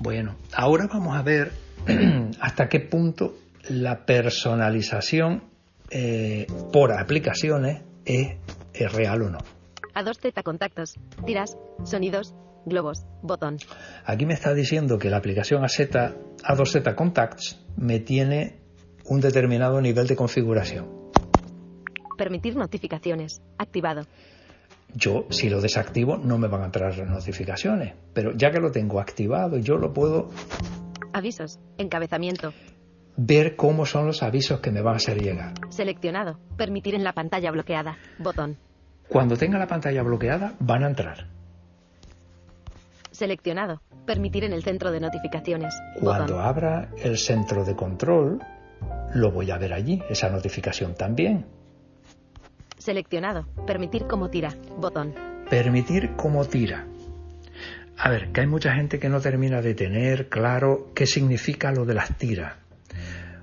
bueno, 0.00 0.36
ahora 0.54 0.86
vamos 0.90 1.14
a 1.14 1.22
ver 1.22 1.52
hasta 2.40 2.66
qué 2.70 2.80
punto 2.80 3.34
la 3.68 4.06
personalización 4.06 5.42
eh, 5.90 6.46
por 6.72 6.92
aplicaciones 6.98 7.82
es, 8.06 8.38
es 8.72 8.90
real 8.90 9.20
o 9.20 9.28
no. 9.28 9.38
A2Z 9.94 10.42
contactos. 10.42 10.94
Tiras. 11.26 11.58
Sonidos. 11.84 12.34
Globos. 12.64 13.04
Botón. 13.20 13.58
Aquí 14.06 14.24
me 14.24 14.32
está 14.32 14.54
diciendo 14.54 14.98
que 14.98 15.10
la 15.10 15.18
aplicación 15.18 15.62
AZ, 15.62 15.78
A2Z 15.78 16.94
Contacts 16.94 17.62
me 17.76 18.00
tiene 18.00 18.60
un 19.04 19.20
determinado 19.20 19.78
nivel 19.82 20.06
de 20.06 20.16
configuración. 20.16 20.95
Permitir 22.16 22.56
notificaciones. 22.56 23.42
Activado. 23.58 24.02
Yo, 24.94 25.26
si 25.30 25.50
lo 25.50 25.60
desactivo, 25.60 26.16
no 26.16 26.38
me 26.38 26.48
van 26.48 26.62
a 26.62 26.66
entrar 26.66 26.96
las 26.96 27.08
notificaciones. 27.08 27.94
Pero 28.14 28.32
ya 28.32 28.50
que 28.50 28.60
lo 28.60 28.70
tengo 28.70 29.00
activado, 29.00 29.58
yo 29.58 29.76
lo 29.76 29.92
puedo 29.92 30.30
Avisos. 31.12 31.58
Encabezamiento. 31.78 32.52
ver 33.16 33.56
cómo 33.56 33.86
son 33.86 34.06
los 34.06 34.22
avisos 34.22 34.60
que 34.60 34.70
me 34.70 34.82
van 34.82 34.94
a 34.94 34.96
hacer 34.98 35.20
llegar. 35.22 35.54
Seleccionado. 35.70 36.38
Permitir 36.56 36.94
en 36.94 37.04
la 37.04 37.12
pantalla 37.14 37.50
bloqueada. 37.50 37.96
Botón. 38.18 38.56
Cuando 39.08 39.36
tenga 39.36 39.58
la 39.58 39.66
pantalla 39.66 40.02
bloqueada, 40.02 40.54
van 40.60 40.84
a 40.84 40.88
entrar. 40.88 41.28
Seleccionado. 43.10 43.80
Permitir 44.06 44.44
en 44.44 44.52
el 44.52 44.62
centro 44.62 44.90
de 44.90 45.00
notificaciones. 45.00 45.74
Cuando 46.00 46.34
Botón. 46.34 46.46
abra 46.46 46.90
el 47.02 47.16
centro 47.16 47.64
de 47.64 47.74
control, 47.74 48.40
lo 49.14 49.30
voy 49.32 49.50
a 49.50 49.58
ver 49.58 49.72
allí, 49.72 50.02
esa 50.10 50.28
notificación 50.28 50.94
también. 50.94 51.46
Seleccionado. 52.86 53.46
Permitir 53.66 54.06
como 54.06 54.30
tira. 54.30 54.54
Botón. 54.78 55.12
Permitir 55.50 56.14
como 56.14 56.44
tira. 56.44 56.86
A 57.98 58.10
ver, 58.10 58.30
que 58.30 58.42
hay 58.42 58.46
mucha 58.46 58.74
gente 58.74 59.00
que 59.00 59.08
no 59.08 59.20
termina 59.20 59.60
de 59.60 59.74
tener 59.74 60.28
claro 60.28 60.92
qué 60.94 61.04
significa 61.04 61.72
lo 61.72 61.84
de 61.84 61.94
las 61.94 62.16
tiras. 62.16 62.54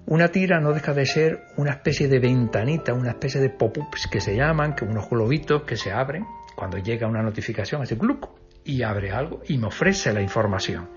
Una 0.06 0.30
tira 0.30 0.62
no 0.62 0.72
deja 0.72 0.94
de 0.94 1.06
ser 1.06 1.42
una 1.58 1.72
especie 1.72 2.08
de 2.08 2.20
ventanita, 2.20 2.94
una 2.94 3.10
especie 3.10 3.42
de 3.42 3.50
pop-ups 3.50 4.08
que 4.08 4.22
se 4.22 4.34
llaman, 4.34 4.76
que 4.76 4.86
unos 4.86 5.10
globitos 5.10 5.64
que 5.64 5.76
se 5.76 5.92
abren 5.92 6.26
cuando 6.56 6.78
llega 6.78 7.06
una 7.06 7.22
notificación, 7.22 7.82
hace 7.82 7.96
gluc 7.96 8.30
y 8.64 8.82
abre 8.84 9.12
algo 9.12 9.42
y 9.46 9.58
me 9.58 9.68
ofrece 9.68 10.14
la 10.14 10.22
información. 10.22 10.88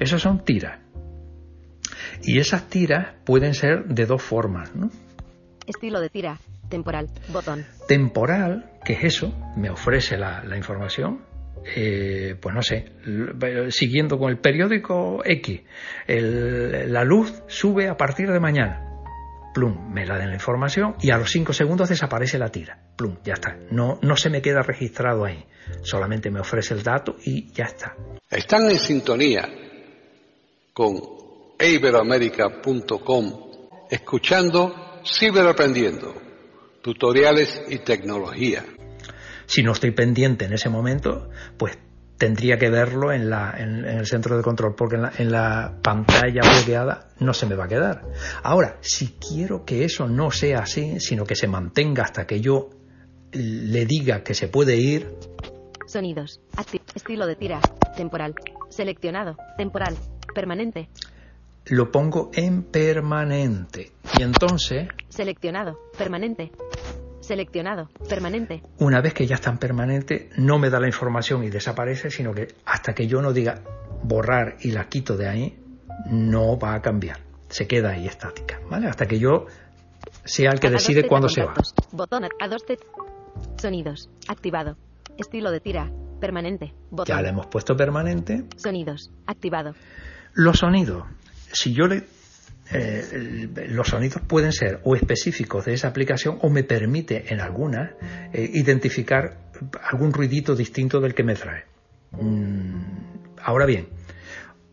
Esos 0.00 0.22
son 0.22 0.46
tiras. 0.46 0.78
Y 2.22 2.38
esas 2.38 2.70
tiras 2.70 3.16
pueden 3.26 3.52
ser 3.52 3.84
de 3.84 4.06
dos 4.06 4.22
formas, 4.22 4.74
¿no? 4.74 4.88
Estilo 5.66 6.00
de 6.00 6.08
tira. 6.08 6.38
Temporal. 6.72 7.10
Botón. 7.28 7.66
Temporal, 7.86 8.70
que 8.82 8.94
es 8.94 9.04
eso, 9.04 9.30
me 9.56 9.68
ofrece 9.68 10.16
la, 10.16 10.42
la 10.42 10.56
información, 10.56 11.20
eh, 11.76 12.34
pues 12.40 12.54
no 12.54 12.62
sé, 12.62 12.92
siguiendo 13.68 14.18
con 14.18 14.30
el 14.30 14.38
periódico 14.38 15.20
X, 15.22 15.60
el, 16.06 16.90
la 16.90 17.04
luz 17.04 17.42
sube 17.46 17.90
a 17.90 17.98
partir 17.98 18.32
de 18.32 18.40
mañana. 18.40 18.88
Plum, 19.52 19.92
me 19.92 20.06
la 20.06 20.16
den 20.16 20.28
la 20.28 20.34
información 20.36 20.96
y 21.02 21.10
a 21.10 21.18
los 21.18 21.30
5 21.30 21.52
segundos 21.52 21.90
desaparece 21.90 22.38
la 22.38 22.48
tira. 22.48 22.78
Plum, 22.96 23.18
ya 23.22 23.34
está. 23.34 23.58
No, 23.70 23.98
no 24.00 24.16
se 24.16 24.30
me 24.30 24.40
queda 24.40 24.62
registrado 24.62 25.26
ahí. 25.26 25.44
Solamente 25.82 26.30
me 26.30 26.40
ofrece 26.40 26.72
el 26.72 26.82
dato 26.82 27.16
y 27.22 27.52
ya 27.52 27.64
está. 27.64 27.94
Están 28.30 28.70
en 28.70 28.78
sintonía 28.78 29.46
con 30.72 30.94
iberoamerica.com 31.60 33.52
escuchando 33.90 34.82
Ciberaprendiendo, 35.04 36.14
tutoriales 36.82 37.62
y 37.68 37.78
tecnología. 37.78 38.64
Si 39.46 39.62
no 39.62 39.72
estoy 39.72 39.92
pendiente 39.92 40.44
en 40.44 40.52
ese 40.52 40.68
momento, 40.68 41.30
pues 41.56 41.78
tendría 42.18 42.56
que 42.56 42.70
verlo 42.70 43.12
en, 43.12 43.28
la, 43.30 43.54
en, 43.58 43.84
el 43.84 44.06
centro 44.06 44.36
de 44.36 44.42
control, 44.42 44.74
porque 44.76 44.96
en 44.96 45.02
la, 45.02 45.12
en 45.18 45.32
la, 45.32 45.78
pantalla 45.82 46.42
bloqueada 46.42 47.08
no 47.18 47.34
se 47.34 47.46
me 47.46 47.56
va 47.56 47.64
a 47.64 47.68
quedar. 47.68 48.02
Ahora, 48.42 48.78
si 48.80 49.14
quiero 49.18 49.64
que 49.64 49.84
eso 49.84 50.06
no 50.06 50.30
sea 50.30 50.60
así, 50.60 51.00
sino 51.00 51.24
que 51.24 51.34
se 51.34 51.48
mantenga 51.48 52.04
hasta 52.04 52.26
que 52.26 52.40
yo 52.40 52.70
le 53.32 53.86
diga 53.86 54.22
que 54.22 54.34
se 54.34 54.48
puede 54.48 54.76
ir. 54.76 55.14
Sonidos. 55.86 56.40
estilo 56.94 57.26
de 57.26 57.36
tira. 57.36 57.60
Temporal. 57.96 58.34
Seleccionado. 58.70 59.36
Temporal. 59.56 59.96
Permanente. 60.34 60.88
Lo 61.66 61.90
pongo 61.90 62.30
en 62.34 62.64
permanente. 62.64 63.92
Y 64.18 64.22
entonces. 64.22 64.88
Seleccionado. 65.08 65.78
Permanente. 65.96 66.52
Seleccionado. 67.22 67.88
Permanente. 68.08 68.62
Una 68.78 69.00
vez 69.00 69.14
que 69.14 69.26
ya 69.26 69.36
está 69.36 69.50
en 69.50 69.58
permanente, 69.58 70.28
no 70.36 70.58
me 70.58 70.70
da 70.70 70.80
la 70.80 70.88
información 70.88 71.44
y 71.44 71.50
desaparece, 71.50 72.10
sino 72.10 72.34
que 72.34 72.48
hasta 72.66 72.94
que 72.94 73.06
yo 73.06 73.22
no 73.22 73.32
diga 73.32 73.62
borrar 74.02 74.56
y 74.60 74.72
la 74.72 74.88
quito 74.88 75.16
de 75.16 75.28
ahí, 75.28 75.58
no 76.10 76.58
va 76.58 76.74
a 76.74 76.82
cambiar. 76.82 77.20
Se 77.48 77.68
queda 77.68 77.90
ahí 77.90 78.06
estática, 78.06 78.60
¿vale? 78.68 78.88
Hasta 78.88 79.06
que 79.06 79.18
yo 79.18 79.46
sea 80.24 80.50
el 80.50 80.58
que 80.58 80.70
decide 80.70 81.06
cuándo 81.06 81.28
se 81.28 81.44
va. 81.44 81.54
Botón 81.92 82.24
a 82.24 82.48
dos 82.48 82.64
Sonidos. 83.56 84.10
Activado. 84.28 84.76
Estilo 85.16 85.50
de 85.50 85.60
tira. 85.60 85.90
Permanente. 86.20 86.74
Botón. 86.90 87.14
Ya 87.14 87.22
le 87.22 87.28
hemos 87.28 87.46
puesto 87.46 87.76
permanente. 87.76 88.44
Sonidos. 88.56 89.12
Activado. 89.26 89.74
Los 90.34 90.58
sonidos. 90.58 91.04
Si 91.52 91.72
yo 91.72 91.86
le 91.86 92.04
eh, 92.72 93.48
los 93.68 93.88
sonidos 93.88 94.22
pueden 94.26 94.52
ser 94.52 94.80
o 94.84 94.96
específicos 94.96 95.64
de 95.64 95.74
esa 95.74 95.88
aplicación 95.88 96.38
o 96.42 96.50
me 96.50 96.64
permite 96.64 97.32
en 97.32 97.40
algunas 97.40 97.92
eh, 98.32 98.48
identificar 98.54 99.38
algún 99.82 100.12
ruidito 100.12 100.54
distinto 100.54 101.00
del 101.00 101.14
que 101.14 101.22
me 101.22 101.34
trae. 101.34 101.64
Mm, 102.12 102.82
ahora 103.42 103.66
bien, 103.66 103.88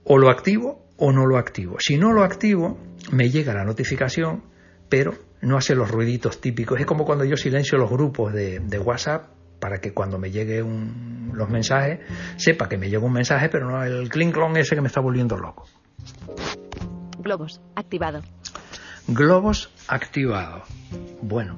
o 0.03 0.17
lo 0.17 0.29
activo 0.29 0.87
o 0.97 1.11
no 1.11 1.25
lo 1.25 1.37
activo. 1.37 1.77
Si 1.79 1.97
no 1.97 2.13
lo 2.13 2.23
activo, 2.23 2.77
me 3.11 3.29
llega 3.29 3.53
la 3.53 3.63
notificación, 3.63 4.43
pero 4.89 5.13
no 5.41 5.57
hace 5.57 5.75
los 5.75 5.89
ruiditos 5.89 6.41
típicos. 6.41 6.79
Es 6.79 6.85
como 6.85 7.05
cuando 7.05 7.23
yo 7.23 7.37
silencio 7.37 7.77
los 7.77 7.89
grupos 7.89 8.33
de, 8.33 8.59
WhatsApp 8.83 9.27
para 9.59 9.79
que 9.79 9.93
cuando 9.93 10.17
me 10.17 10.31
lleguen 10.31 11.31
los 11.33 11.49
mensajes 11.49 11.99
sepa 12.37 12.69
que 12.69 12.77
me 12.77 12.89
llega 12.89 13.05
un 13.05 13.13
mensaje, 13.13 13.49
pero 13.49 13.69
no 13.69 13.83
el 13.83 14.09
clink 14.09 14.35
ese 14.55 14.75
que 14.75 14.81
me 14.81 14.87
está 14.87 15.01
volviendo 15.01 15.37
loco. 15.37 15.65
Globos, 17.19 17.61
activado. 17.75 18.21
Globos 19.07 19.69
activado. 19.87 20.63
Bueno, 21.21 21.57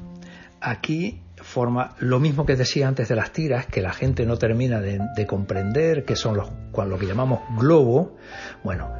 aquí 0.59 1.21
forma 1.37 1.95
lo 1.99 2.19
mismo 2.19 2.45
que 2.45 2.55
decía 2.55 2.87
antes 2.87 3.09
de 3.09 3.15
las 3.15 3.31
tiras, 3.31 3.67
que 3.67 3.81
la 3.81 3.93
gente 3.93 4.25
no 4.25 4.37
termina 4.37 4.81
de, 4.81 5.27
comprender, 5.27 6.03
que 6.03 6.15
son 6.15 6.35
los, 6.35 6.49
lo 6.75 6.97
que 6.97 7.05
llamamos 7.05 7.41
globo. 7.57 8.17
Bueno, 8.63 8.91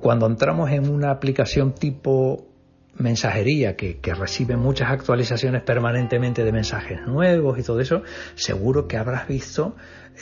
cuando 0.00 0.26
entramos 0.26 0.70
en 0.70 0.90
una 0.90 1.10
aplicación 1.10 1.74
tipo 1.74 2.46
mensajería 2.94 3.76
que, 3.76 3.98
recibe 4.14 4.56
muchas 4.56 4.90
actualizaciones 4.90 5.62
permanentemente 5.62 6.44
de 6.44 6.52
mensajes 6.52 7.00
nuevos 7.06 7.58
y 7.58 7.62
todo 7.62 7.80
eso, 7.80 8.02
seguro 8.34 8.86
que 8.86 8.98
habrás 8.98 9.26
visto 9.26 9.74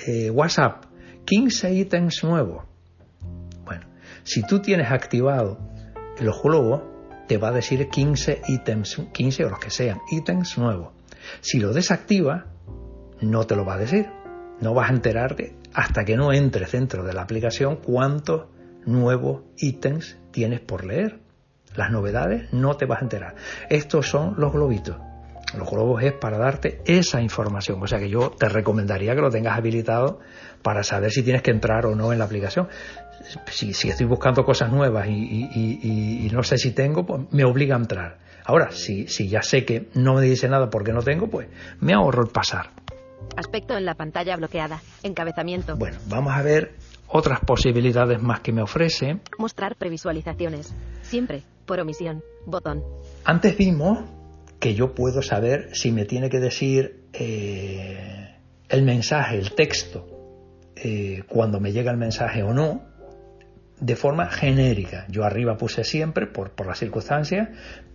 eh, 0.06 0.30
WhatsApp, 0.30 0.84
15 1.24 1.74
ítems 1.74 2.22
nuevos. 2.22 2.64
Bueno, 3.64 3.86
si 4.22 4.42
tú 4.46 4.60
tienes 4.60 4.90
activado 4.92 5.58
los 6.20 6.42
globos 6.42 6.82
te 7.26 7.38
va 7.38 7.48
a 7.48 7.52
decir 7.52 7.88
15 7.88 8.42
ítems, 8.48 9.00
15 9.12 9.44
o 9.44 9.50
los 9.50 9.58
que 9.58 9.70
sean, 9.70 10.00
ítems 10.10 10.58
nuevos. 10.58 10.92
Si 11.40 11.58
lo 11.58 11.72
desactiva, 11.72 12.46
no 13.20 13.46
te 13.46 13.56
lo 13.56 13.64
va 13.64 13.74
a 13.74 13.78
decir. 13.78 14.06
No 14.60 14.74
vas 14.74 14.90
a 14.90 14.94
enterarte 14.94 15.54
hasta 15.74 16.04
que 16.04 16.16
no 16.16 16.32
entres 16.32 16.72
dentro 16.72 17.04
de 17.04 17.12
la 17.12 17.22
aplicación 17.22 17.76
cuántos 17.76 18.46
nuevos 18.86 19.42
ítems 19.56 20.18
tienes 20.32 20.60
por 20.60 20.84
leer. 20.84 21.20
Las 21.76 21.90
novedades 21.90 22.52
no 22.52 22.76
te 22.76 22.86
vas 22.86 23.00
a 23.00 23.04
enterar. 23.04 23.34
Estos 23.68 24.08
son 24.08 24.34
los 24.38 24.52
globitos. 24.52 24.96
Los 25.56 25.70
globos 25.70 26.02
es 26.02 26.12
para 26.12 26.38
darte 26.38 26.82
esa 26.86 27.20
información. 27.20 27.82
O 27.82 27.86
sea 27.86 27.98
que 27.98 28.10
yo 28.10 28.30
te 28.30 28.48
recomendaría 28.48 29.14
que 29.14 29.20
lo 29.20 29.30
tengas 29.30 29.56
habilitado 29.56 30.20
para 30.62 30.82
saber 30.82 31.10
si 31.10 31.22
tienes 31.22 31.42
que 31.42 31.50
entrar 31.50 31.86
o 31.86 31.94
no 31.94 32.12
en 32.12 32.18
la 32.18 32.24
aplicación 32.24 32.68
si, 33.50 33.70
estoy 33.70 34.06
buscando 34.06 34.44
cosas 34.44 34.70
nuevas 34.72 35.06
y, 35.08 36.28
no 36.32 36.42
sé 36.42 36.58
si 36.58 36.72
tengo, 36.72 37.04
pues 37.04 37.22
me 37.30 37.44
obliga 37.44 37.76
a 37.76 37.78
entrar. 37.78 38.18
Ahora, 38.44 38.70
si, 38.70 39.08
si 39.08 39.28
ya 39.28 39.42
sé 39.42 39.64
que 39.64 39.88
no 39.94 40.14
me 40.14 40.22
dice 40.22 40.48
nada 40.48 40.70
porque 40.70 40.92
no 40.92 41.02
tengo, 41.02 41.28
pues 41.28 41.48
me 41.80 41.92
ahorro 41.92 42.22
el 42.22 42.30
pasar. 42.30 42.70
Aspecto 43.36 43.76
en 43.76 43.84
la 43.84 43.94
pantalla 43.94 44.36
bloqueada. 44.36 44.80
Encabezamiento. 45.02 45.76
Bueno, 45.76 45.98
vamos 46.08 46.32
a 46.32 46.42
ver 46.42 46.72
otras 47.08 47.40
posibilidades 47.40 48.22
más 48.22 48.40
que 48.40 48.52
me 48.52 48.62
ofrece. 48.62 49.18
Mostrar 49.38 49.76
previsualizaciones. 49.76 50.74
Siempre, 51.02 51.42
por 51.66 51.80
omisión. 51.80 52.22
Botón. 52.46 52.82
Antes 53.24 53.56
vimos 53.56 53.98
que 54.58 54.74
yo 54.74 54.94
puedo 54.94 55.22
saber 55.22 55.70
si 55.74 55.92
me 55.92 56.04
tiene 56.04 56.30
que 56.30 56.38
decir 56.38 57.04
eh, 57.12 58.34
el 58.68 58.82
mensaje, 58.82 59.38
el 59.38 59.54
texto, 59.54 60.06
eh, 60.76 61.22
cuando 61.28 61.60
me 61.60 61.72
llega 61.72 61.90
el 61.90 61.96
mensaje 61.98 62.42
o 62.42 62.54
no 62.54 62.87
de 63.80 63.96
forma 63.96 64.30
genérica. 64.30 65.06
Yo 65.08 65.24
arriba 65.24 65.56
puse 65.56 65.84
siempre, 65.84 66.26
por, 66.26 66.50
por 66.50 66.66
las 66.66 66.78
circunstancias, 66.78 67.48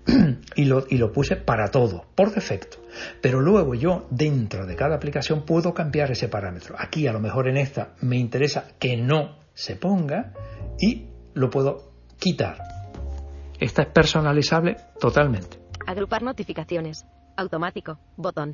y 0.55 0.65
lo, 0.65 0.85
y 0.89 0.97
lo 0.97 1.11
puse 1.11 1.35
para 1.35 1.69
todo, 1.69 2.05
por 2.15 2.33
defecto. 2.33 2.77
Pero 3.21 3.41
luego 3.41 3.75
yo, 3.75 4.07
dentro 4.09 4.65
de 4.65 4.75
cada 4.75 4.95
aplicación, 4.95 5.45
puedo 5.45 5.73
cambiar 5.73 6.11
ese 6.11 6.27
parámetro. 6.27 6.75
Aquí, 6.77 7.07
a 7.07 7.13
lo 7.13 7.19
mejor 7.19 7.47
en 7.47 7.57
esta, 7.57 7.95
me 8.01 8.17
interesa 8.17 8.65
que 8.79 8.97
no 8.97 9.37
se 9.53 9.75
ponga 9.75 10.33
y 10.79 11.07
lo 11.33 11.49
puedo 11.49 11.91
quitar. 12.19 12.57
Esta 13.59 13.83
es 13.83 13.87
personalizable 13.89 14.77
totalmente. 14.99 15.57
Agrupar 15.87 16.23
notificaciones. 16.23 17.05
Automático. 17.35 17.97
Botón. 18.15 18.53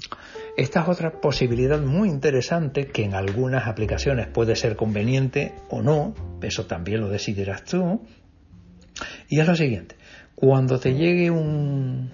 Esta 0.56 0.82
es 0.82 0.90
otra 0.90 1.12
posibilidad 1.20 1.80
muy 1.80 2.10
interesante 2.10 2.88
que 2.88 3.04
en 3.04 3.14
algunas 3.14 3.68
aplicaciones 3.68 4.28
puede 4.28 4.56
ser 4.56 4.76
conveniente 4.76 5.54
o 5.70 5.82
no. 5.82 6.14
Eso 6.42 6.66
también 6.66 7.02
lo 7.02 7.10
decidirás 7.10 7.64
tú. 7.66 8.02
Y 9.28 9.40
es 9.40 9.48
lo 9.48 9.56
siguiente. 9.56 9.96
Cuando 10.36 10.80
te 10.80 10.94
llegue 10.94 11.30
un 11.30 12.12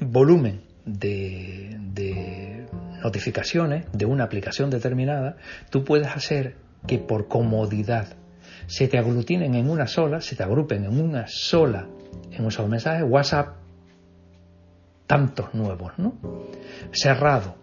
volumen 0.00 0.62
de, 0.84 2.66
notificaciones 3.02 3.86
de 3.92 4.06
una 4.06 4.24
aplicación 4.24 4.70
determinada, 4.70 5.36
tú 5.70 5.84
puedes 5.84 6.08
hacer 6.08 6.56
que 6.86 6.98
por 6.98 7.28
comodidad 7.28 8.16
se 8.66 8.88
te 8.88 8.98
aglutinen 8.98 9.54
en 9.54 9.68
una 9.68 9.86
sola, 9.86 10.20
se 10.20 10.36
te 10.36 10.42
agrupen 10.42 10.84
en 10.84 11.00
una 11.00 11.26
sola, 11.26 11.86
en 12.30 12.44
un 12.44 12.50
solo 12.50 12.68
mensaje. 12.68 13.02
WhatsApp 13.02 13.63
tantos 15.06 15.54
nuevos, 15.54 15.92
¿no? 15.98 16.18
Cerrado. 16.92 17.56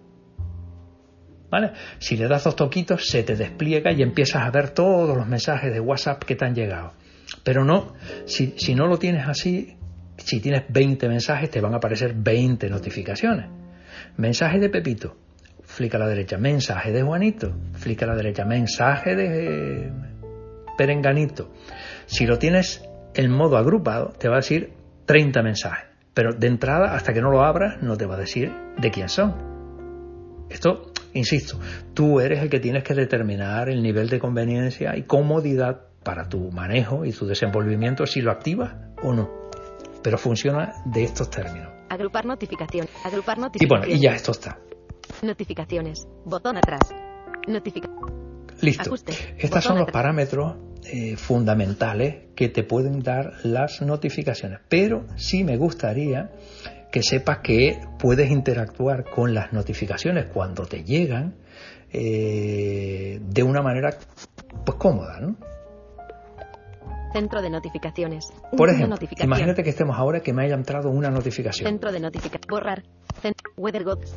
¿Vale? 1.50 1.74
Si 2.00 2.16
le 2.16 2.28
das 2.28 2.46
dos 2.46 2.56
toquitos, 2.56 3.08
se 3.08 3.24
te 3.24 3.36
despliega 3.36 3.92
y 3.92 4.02
empiezas 4.02 4.44
a 4.44 4.52
ver 4.52 4.70
todos 4.70 5.18
los 5.18 5.28
mensajes 5.28 5.74
de 5.74 5.80
WhatsApp 5.82 6.24
que 6.24 6.36
te 6.36 6.46
han 6.46 6.56
llegado. 6.56 6.94
Pero 7.44 7.66
no, 7.66 7.94
si, 8.26 8.54
si 8.58 8.74
no 8.74 8.88
lo 8.88 8.98
tienes 8.98 9.28
así, 9.28 9.76
si 10.18 10.40
tienes 10.40 10.64
20 10.70 11.10
mensajes, 11.10 11.50
te 11.50 11.60
van 11.60 11.74
a 11.74 11.78
aparecer 11.78 12.14
20 12.16 12.70
notificaciones. 12.70 13.48
Mensaje 14.18 14.60
de 14.60 14.70
Pepito, 14.70 15.18
flica 15.64 15.98
a 15.98 16.02
la 16.02 16.08
derecha. 16.08 16.38
Mensaje 16.38 16.92
de 16.92 17.02
Juanito, 17.02 17.54
flica 17.74 18.06
a 18.06 18.10
la 18.10 18.16
derecha. 18.16 18.46
Mensaje 18.46 19.16
de 19.16 19.92
Perenganito. 20.78 21.52
Si 22.06 22.26
lo 22.26 22.38
tienes 22.38 22.82
en 23.14 23.30
modo 23.32 23.58
agrupado, 23.58 24.14
te 24.18 24.30
va 24.30 24.36
a 24.36 24.40
decir 24.40 24.72
30 25.06 25.42
mensajes. 25.42 25.91
Pero 26.22 26.34
de 26.34 26.46
entrada, 26.46 26.94
hasta 26.94 27.14
que 27.14 27.20
no 27.20 27.32
lo 27.32 27.42
abras, 27.44 27.82
no 27.82 27.98
te 27.98 28.06
va 28.06 28.14
a 28.14 28.20
decir 28.20 28.54
de 28.78 28.92
quién 28.92 29.10
son. 29.10 29.34
Esto, 30.52 30.92
insisto, 31.14 31.60
tú 31.96 32.20
eres 32.20 32.44
el 32.44 32.50
que 32.52 32.60
tienes 32.60 32.84
que 32.84 32.94
determinar 32.94 33.70
el 33.70 33.82
nivel 33.82 34.08
de 34.08 34.20
conveniencia 34.20 34.96
y 34.96 35.02
comodidad 35.02 35.82
para 36.04 36.30
tu 36.30 36.52
manejo 36.52 37.06
y 37.06 37.12
tu 37.12 37.26
desenvolvimiento 37.26 38.06
si 38.06 38.22
lo 38.22 38.30
activas 38.30 38.76
o 39.02 39.14
no. 39.14 39.32
Pero 40.04 40.20
funciona 40.20 40.74
de 40.86 41.06
estos 41.06 41.32
términos. 41.32 41.72
Agrupar 41.90 42.28
notificación. 42.28 42.86
Agrupar 43.04 43.40
Y 43.40 43.42
notificaciones. 43.42 43.88
bueno, 43.88 44.00
y 44.00 44.00
ya 44.00 44.14
esto 44.14 44.34
está. 44.34 44.60
Notificaciones. 45.24 46.08
Botón 46.24 46.56
atrás. 46.56 46.82
Notifica. 47.48 47.90
Listo. 48.62 48.94
Estos 49.40 49.64
son 49.64 49.80
los 49.80 49.90
parámetros 49.90 50.56
eh, 50.86 51.16
fundamentales 51.18 52.16
que 52.36 52.50
te 52.50 52.64
pueden 52.64 53.02
dar 53.04 53.34
las 53.44 53.82
notificaciones. 53.82 54.60
Pero 54.70 55.06
sí 55.16 55.44
me 55.44 55.58
gustaría 55.58 56.32
que 56.92 57.04
sepas 57.04 57.40
que 57.40 57.80
puedes 58.00 58.30
interactuar 58.32 59.06
con 59.10 59.34
las 59.34 59.54
notificaciones 59.54 60.26
cuando 60.26 60.66
te 60.66 60.84
llegan 60.84 61.36
eh, 61.94 63.20
de 63.22 63.44
una 63.44 63.62
manera 63.62 63.92
pues 64.66 64.78
cómoda, 64.78 65.20
¿no? 65.20 65.36
Centro 67.14 67.42
de 67.42 67.50
notificaciones. 67.50 68.32
Por 68.56 68.70
ejemplo, 68.70 68.98
imagínate 69.22 69.64
que 69.64 69.70
estemos 69.72 69.98
ahora 69.98 70.22
que 70.22 70.32
me 70.32 70.44
haya 70.46 70.56
entrado 70.56 70.90
una 70.90 71.10
notificación. 71.10 71.68
Centro 71.68 71.92
de 71.92 72.00
notificación. 72.00 72.48
Borrar. 72.50 72.84
Cen- 73.22 73.34
Weather 73.58 73.84
Gods. 73.84 74.16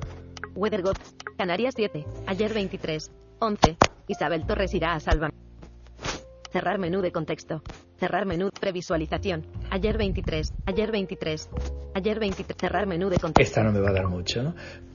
Weather 0.55 0.83
Gods. 0.83 1.17
Canarias 1.37 1.75
7. 1.77 2.05
Ayer 2.27 2.55
23. 2.55 3.11
11. 3.41 3.77
Isabel 4.07 4.47
Torres 4.47 4.73
irá 4.75 4.95
a 4.95 5.01
Salva. 5.01 5.31
Cerrar 6.55 6.79
menú 6.79 7.03
de 7.03 7.11
contexto. 7.11 7.65
Cerrar 7.99 8.27
menú 8.27 8.51
previsualización. 8.61 9.45
Ayer 9.73 9.99
23. 9.99 10.53
Ayer 10.67 10.93
23. 10.93 11.51
Ayer 11.97 12.21
23. 12.21 12.57
Cerrar 12.57 12.87
menú 12.87 13.09
de 13.11 13.19
contexto. 13.19 13.43
Esta 13.43 13.65
no 13.65 13.73
me 13.73 13.81
va 13.81 13.91
a 13.91 13.93
dar 13.93 14.07
mucho, 14.07 14.41
¿no? 14.41 14.55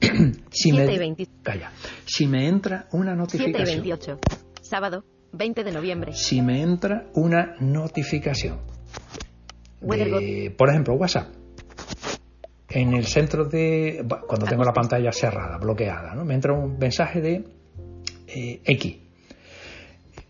si 0.50 0.70
7 0.70 0.84
y 0.84 0.86
me, 0.86 0.98
20. 0.98 1.26
calla. 1.42 1.70
Si 2.06 2.26
me 2.26 2.48
entra 2.48 2.88
una 2.92 3.12
7 3.12 3.12
y 3.12 3.52
notificación, 3.52 3.82
28. 3.82 4.18
Sábado 4.62 5.04
20 5.34 5.62
de 5.62 5.72
noviembre. 5.72 6.12
si 6.14 6.40
me 6.40 6.62
entra 6.62 7.10
una 7.12 7.56
notificación, 7.60 8.60
de, 9.82 10.54
por 10.56 10.70
ejemplo, 10.70 10.94
WhatsApp, 10.94 11.28
en 12.70 12.94
el 12.94 13.04
centro 13.04 13.44
de, 13.44 14.02
cuando 14.26 14.46
tengo 14.46 14.64
la 14.64 14.72
pantalla 14.72 15.12
cerrada, 15.12 15.58
bloqueada, 15.58 16.14
¿no? 16.14 16.24
me 16.24 16.32
entra 16.32 16.54
un 16.54 16.78
mensaje 16.78 17.20
de 17.20 17.44
eh, 18.28 18.62
X. 18.64 19.09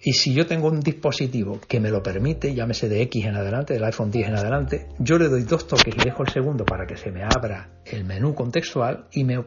Y 0.03 0.13
si 0.15 0.33
yo 0.33 0.47
tengo 0.47 0.69
un 0.69 0.81
dispositivo 0.81 1.61
que 1.69 1.79
me 1.79 1.91
lo 1.91 2.03
permite, 2.03 2.55
llámese 2.55 2.89
de 2.89 3.03
X 3.03 3.27
en 3.27 3.37
adelante, 3.37 3.75
del 3.75 3.85
iPhone 3.85 4.11
10 4.11 4.29
en 4.29 4.35
adelante, 4.35 4.87
yo 4.99 5.19
le 5.19 5.29
doy 5.29 5.43
dos 5.43 5.67
toques 5.67 5.95
y 5.95 6.05
dejo 6.05 6.23
el 6.23 6.31
segundo 6.31 6.65
para 6.65 6.87
que 6.87 6.97
se 6.97 7.11
me 7.11 7.23
abra 7.23 7.69
el 7.85 8.05
menú 8.05 8.35
contextual 8.35 9.07
y 9.13 9.25
me 9.25 9.45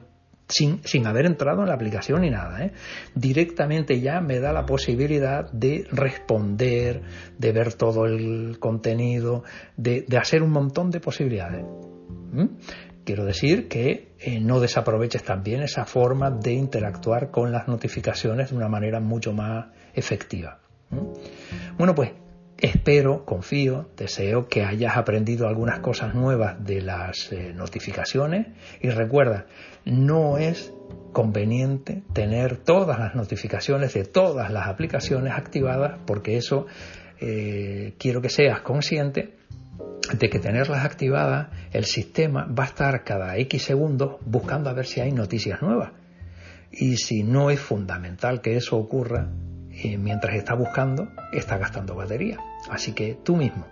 sin, 0.48 0.82
sin 0.84 1.08
haber 1.08 1.26
entrado 1.26 1.62
en 1.62 1.70
la 1.70 1.74
aplicación 1.74 2.22
ni 2.22 2.30
nada. 2.30 2.64
¿eh? 2.66 2.72
Directamente 3.16 4.00
ya 4.00 4.22
me 4.22 4.40
da 4.40 4.54
la 4.54 4.66
posibilidad 4.66 5.52
de 5.52 5.88
responder, 5.92 7.02
de 7.38 7.52
ver 7.52 7.74
todo 7.74 8.06
el 8.06 8.58
contenido, 8.60 9.44
de, 9.78 10.06
de 10.08 10.18
hacer 10.18 10.44
un 10.44 10.52
montón 10.52 10.92
de 10.92 11.00
posibilidades. 11.00 11.66
¿Mm? 12.32 12.46
Quiero 13.06 13.26
decir 13.26 13.68
que 13.68 14.14
eh, 14.20 14.40
no 14.40 14.60
desaproveches 14.60 15.24
también 15.24 15.62
esa 15.62 15.86
forma 15.86 16.32
de 16.32 16.54
interactuar 16.54 17.32
con 17.32 17.52
las 17.52 17.68
notificaciones 17.68 18.52
de 18.52 18.56
una 18.56 18.70
manera 18.70 19.02
mucho 19.02 19.34
más 19.34 19.66
efectiva. 19.94 20.60
Bueno, 21.78 21.96
pues 21.96 22.12
espero, 22.58 23.26
confío, 23.26 23.90
deseo 23.98 24.48
que 24.48 24.64
hayas 24.64 24.96
aprendido 24.96 25.48
algunas 25.48 25.80
cosas 25.80 26.16
nuevas 26.16 26.64
de 26.64 26.82
las 26.82 27.32
eh, 27.32 27.54
notificaciones 27.54 28.48
y 28.82 28.90
recuerda, 28.90 29.48
no 29.86 30.38
es 30.38 30.74
conveniente 31.12 32.04
tener 32.14 32.58
todas 32.58 33.00
las 33.00 33.16
notificaciones 33.16 33.94
de 33.94 34.06
todas 34.06 34.52
las 34.52 34.68
aplicaciones 34.68 35.34
activadas 35.34 36.00
porque 36.06 36.38
eso 36.38 36.66
eh, 37.20 37.96
quiero 37.98 38.22
que 38.22 38.30
seas 38.30 38.62
consciente 38.62 39.36
de 40.12 40.30
que 40.30 40.40
tenerlas 40.40 40.86
activadas, 40.86 41.48
el 41.72 41.86
sistema 41.86 42.46
va 42.46 42.64
a 42.64 42.68
estar 42.68 43.04
cada 43.04 43.38
X 43.38 43.64
segundos 43.64 44.18
buscando 44.26 44.70
a 44.70 44.74
ver 44.74 44.86
si 44.86 45.02
hay 45.02 45.12
noticias 45.12 45.62
nuevas. 45.62 45.92
Y 46.72 46.98
si 46.98 47.24
no 47.24 47.50
es 47.50 47.60
fundamental 47.60 48.42
que 48.42 48.58
eso 48.58 48.78
ocurra, 48.78 49.30
eh, 49.76 49.98
mientras 49.98 50.36
está 50.36 50.54
buscando, 50.56 51.10
está 51.32 51.58
gastando 51.58 51.96
batería. 51.96 52.40
Así 52.70 52.94
que 52.94 53.18
tú 53.24 53.36
mismo, 53.36 53.68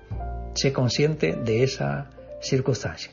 sé 0.54 0.74
consciente 0.74 1.34
de 1.34 1.64
esa 1.64 2.10
circunstancia. 2.42 3.12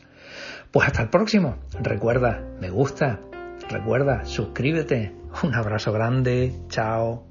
Pues 0.71 0.87
hasta 0.87 1.03
el 1.03 1.11
próximo. 1.11 1.57
Recuerda, 1.81 2.43
me 2.61 2.71
gusta. 2.71 3.21
Recuerda, 3.69 4.25
suscríbete. 4.25 5.15
Un 5.43 5.55
abrazo 5.55 5.93
grande. 5.93 6.53
Chao. 6.69 7.28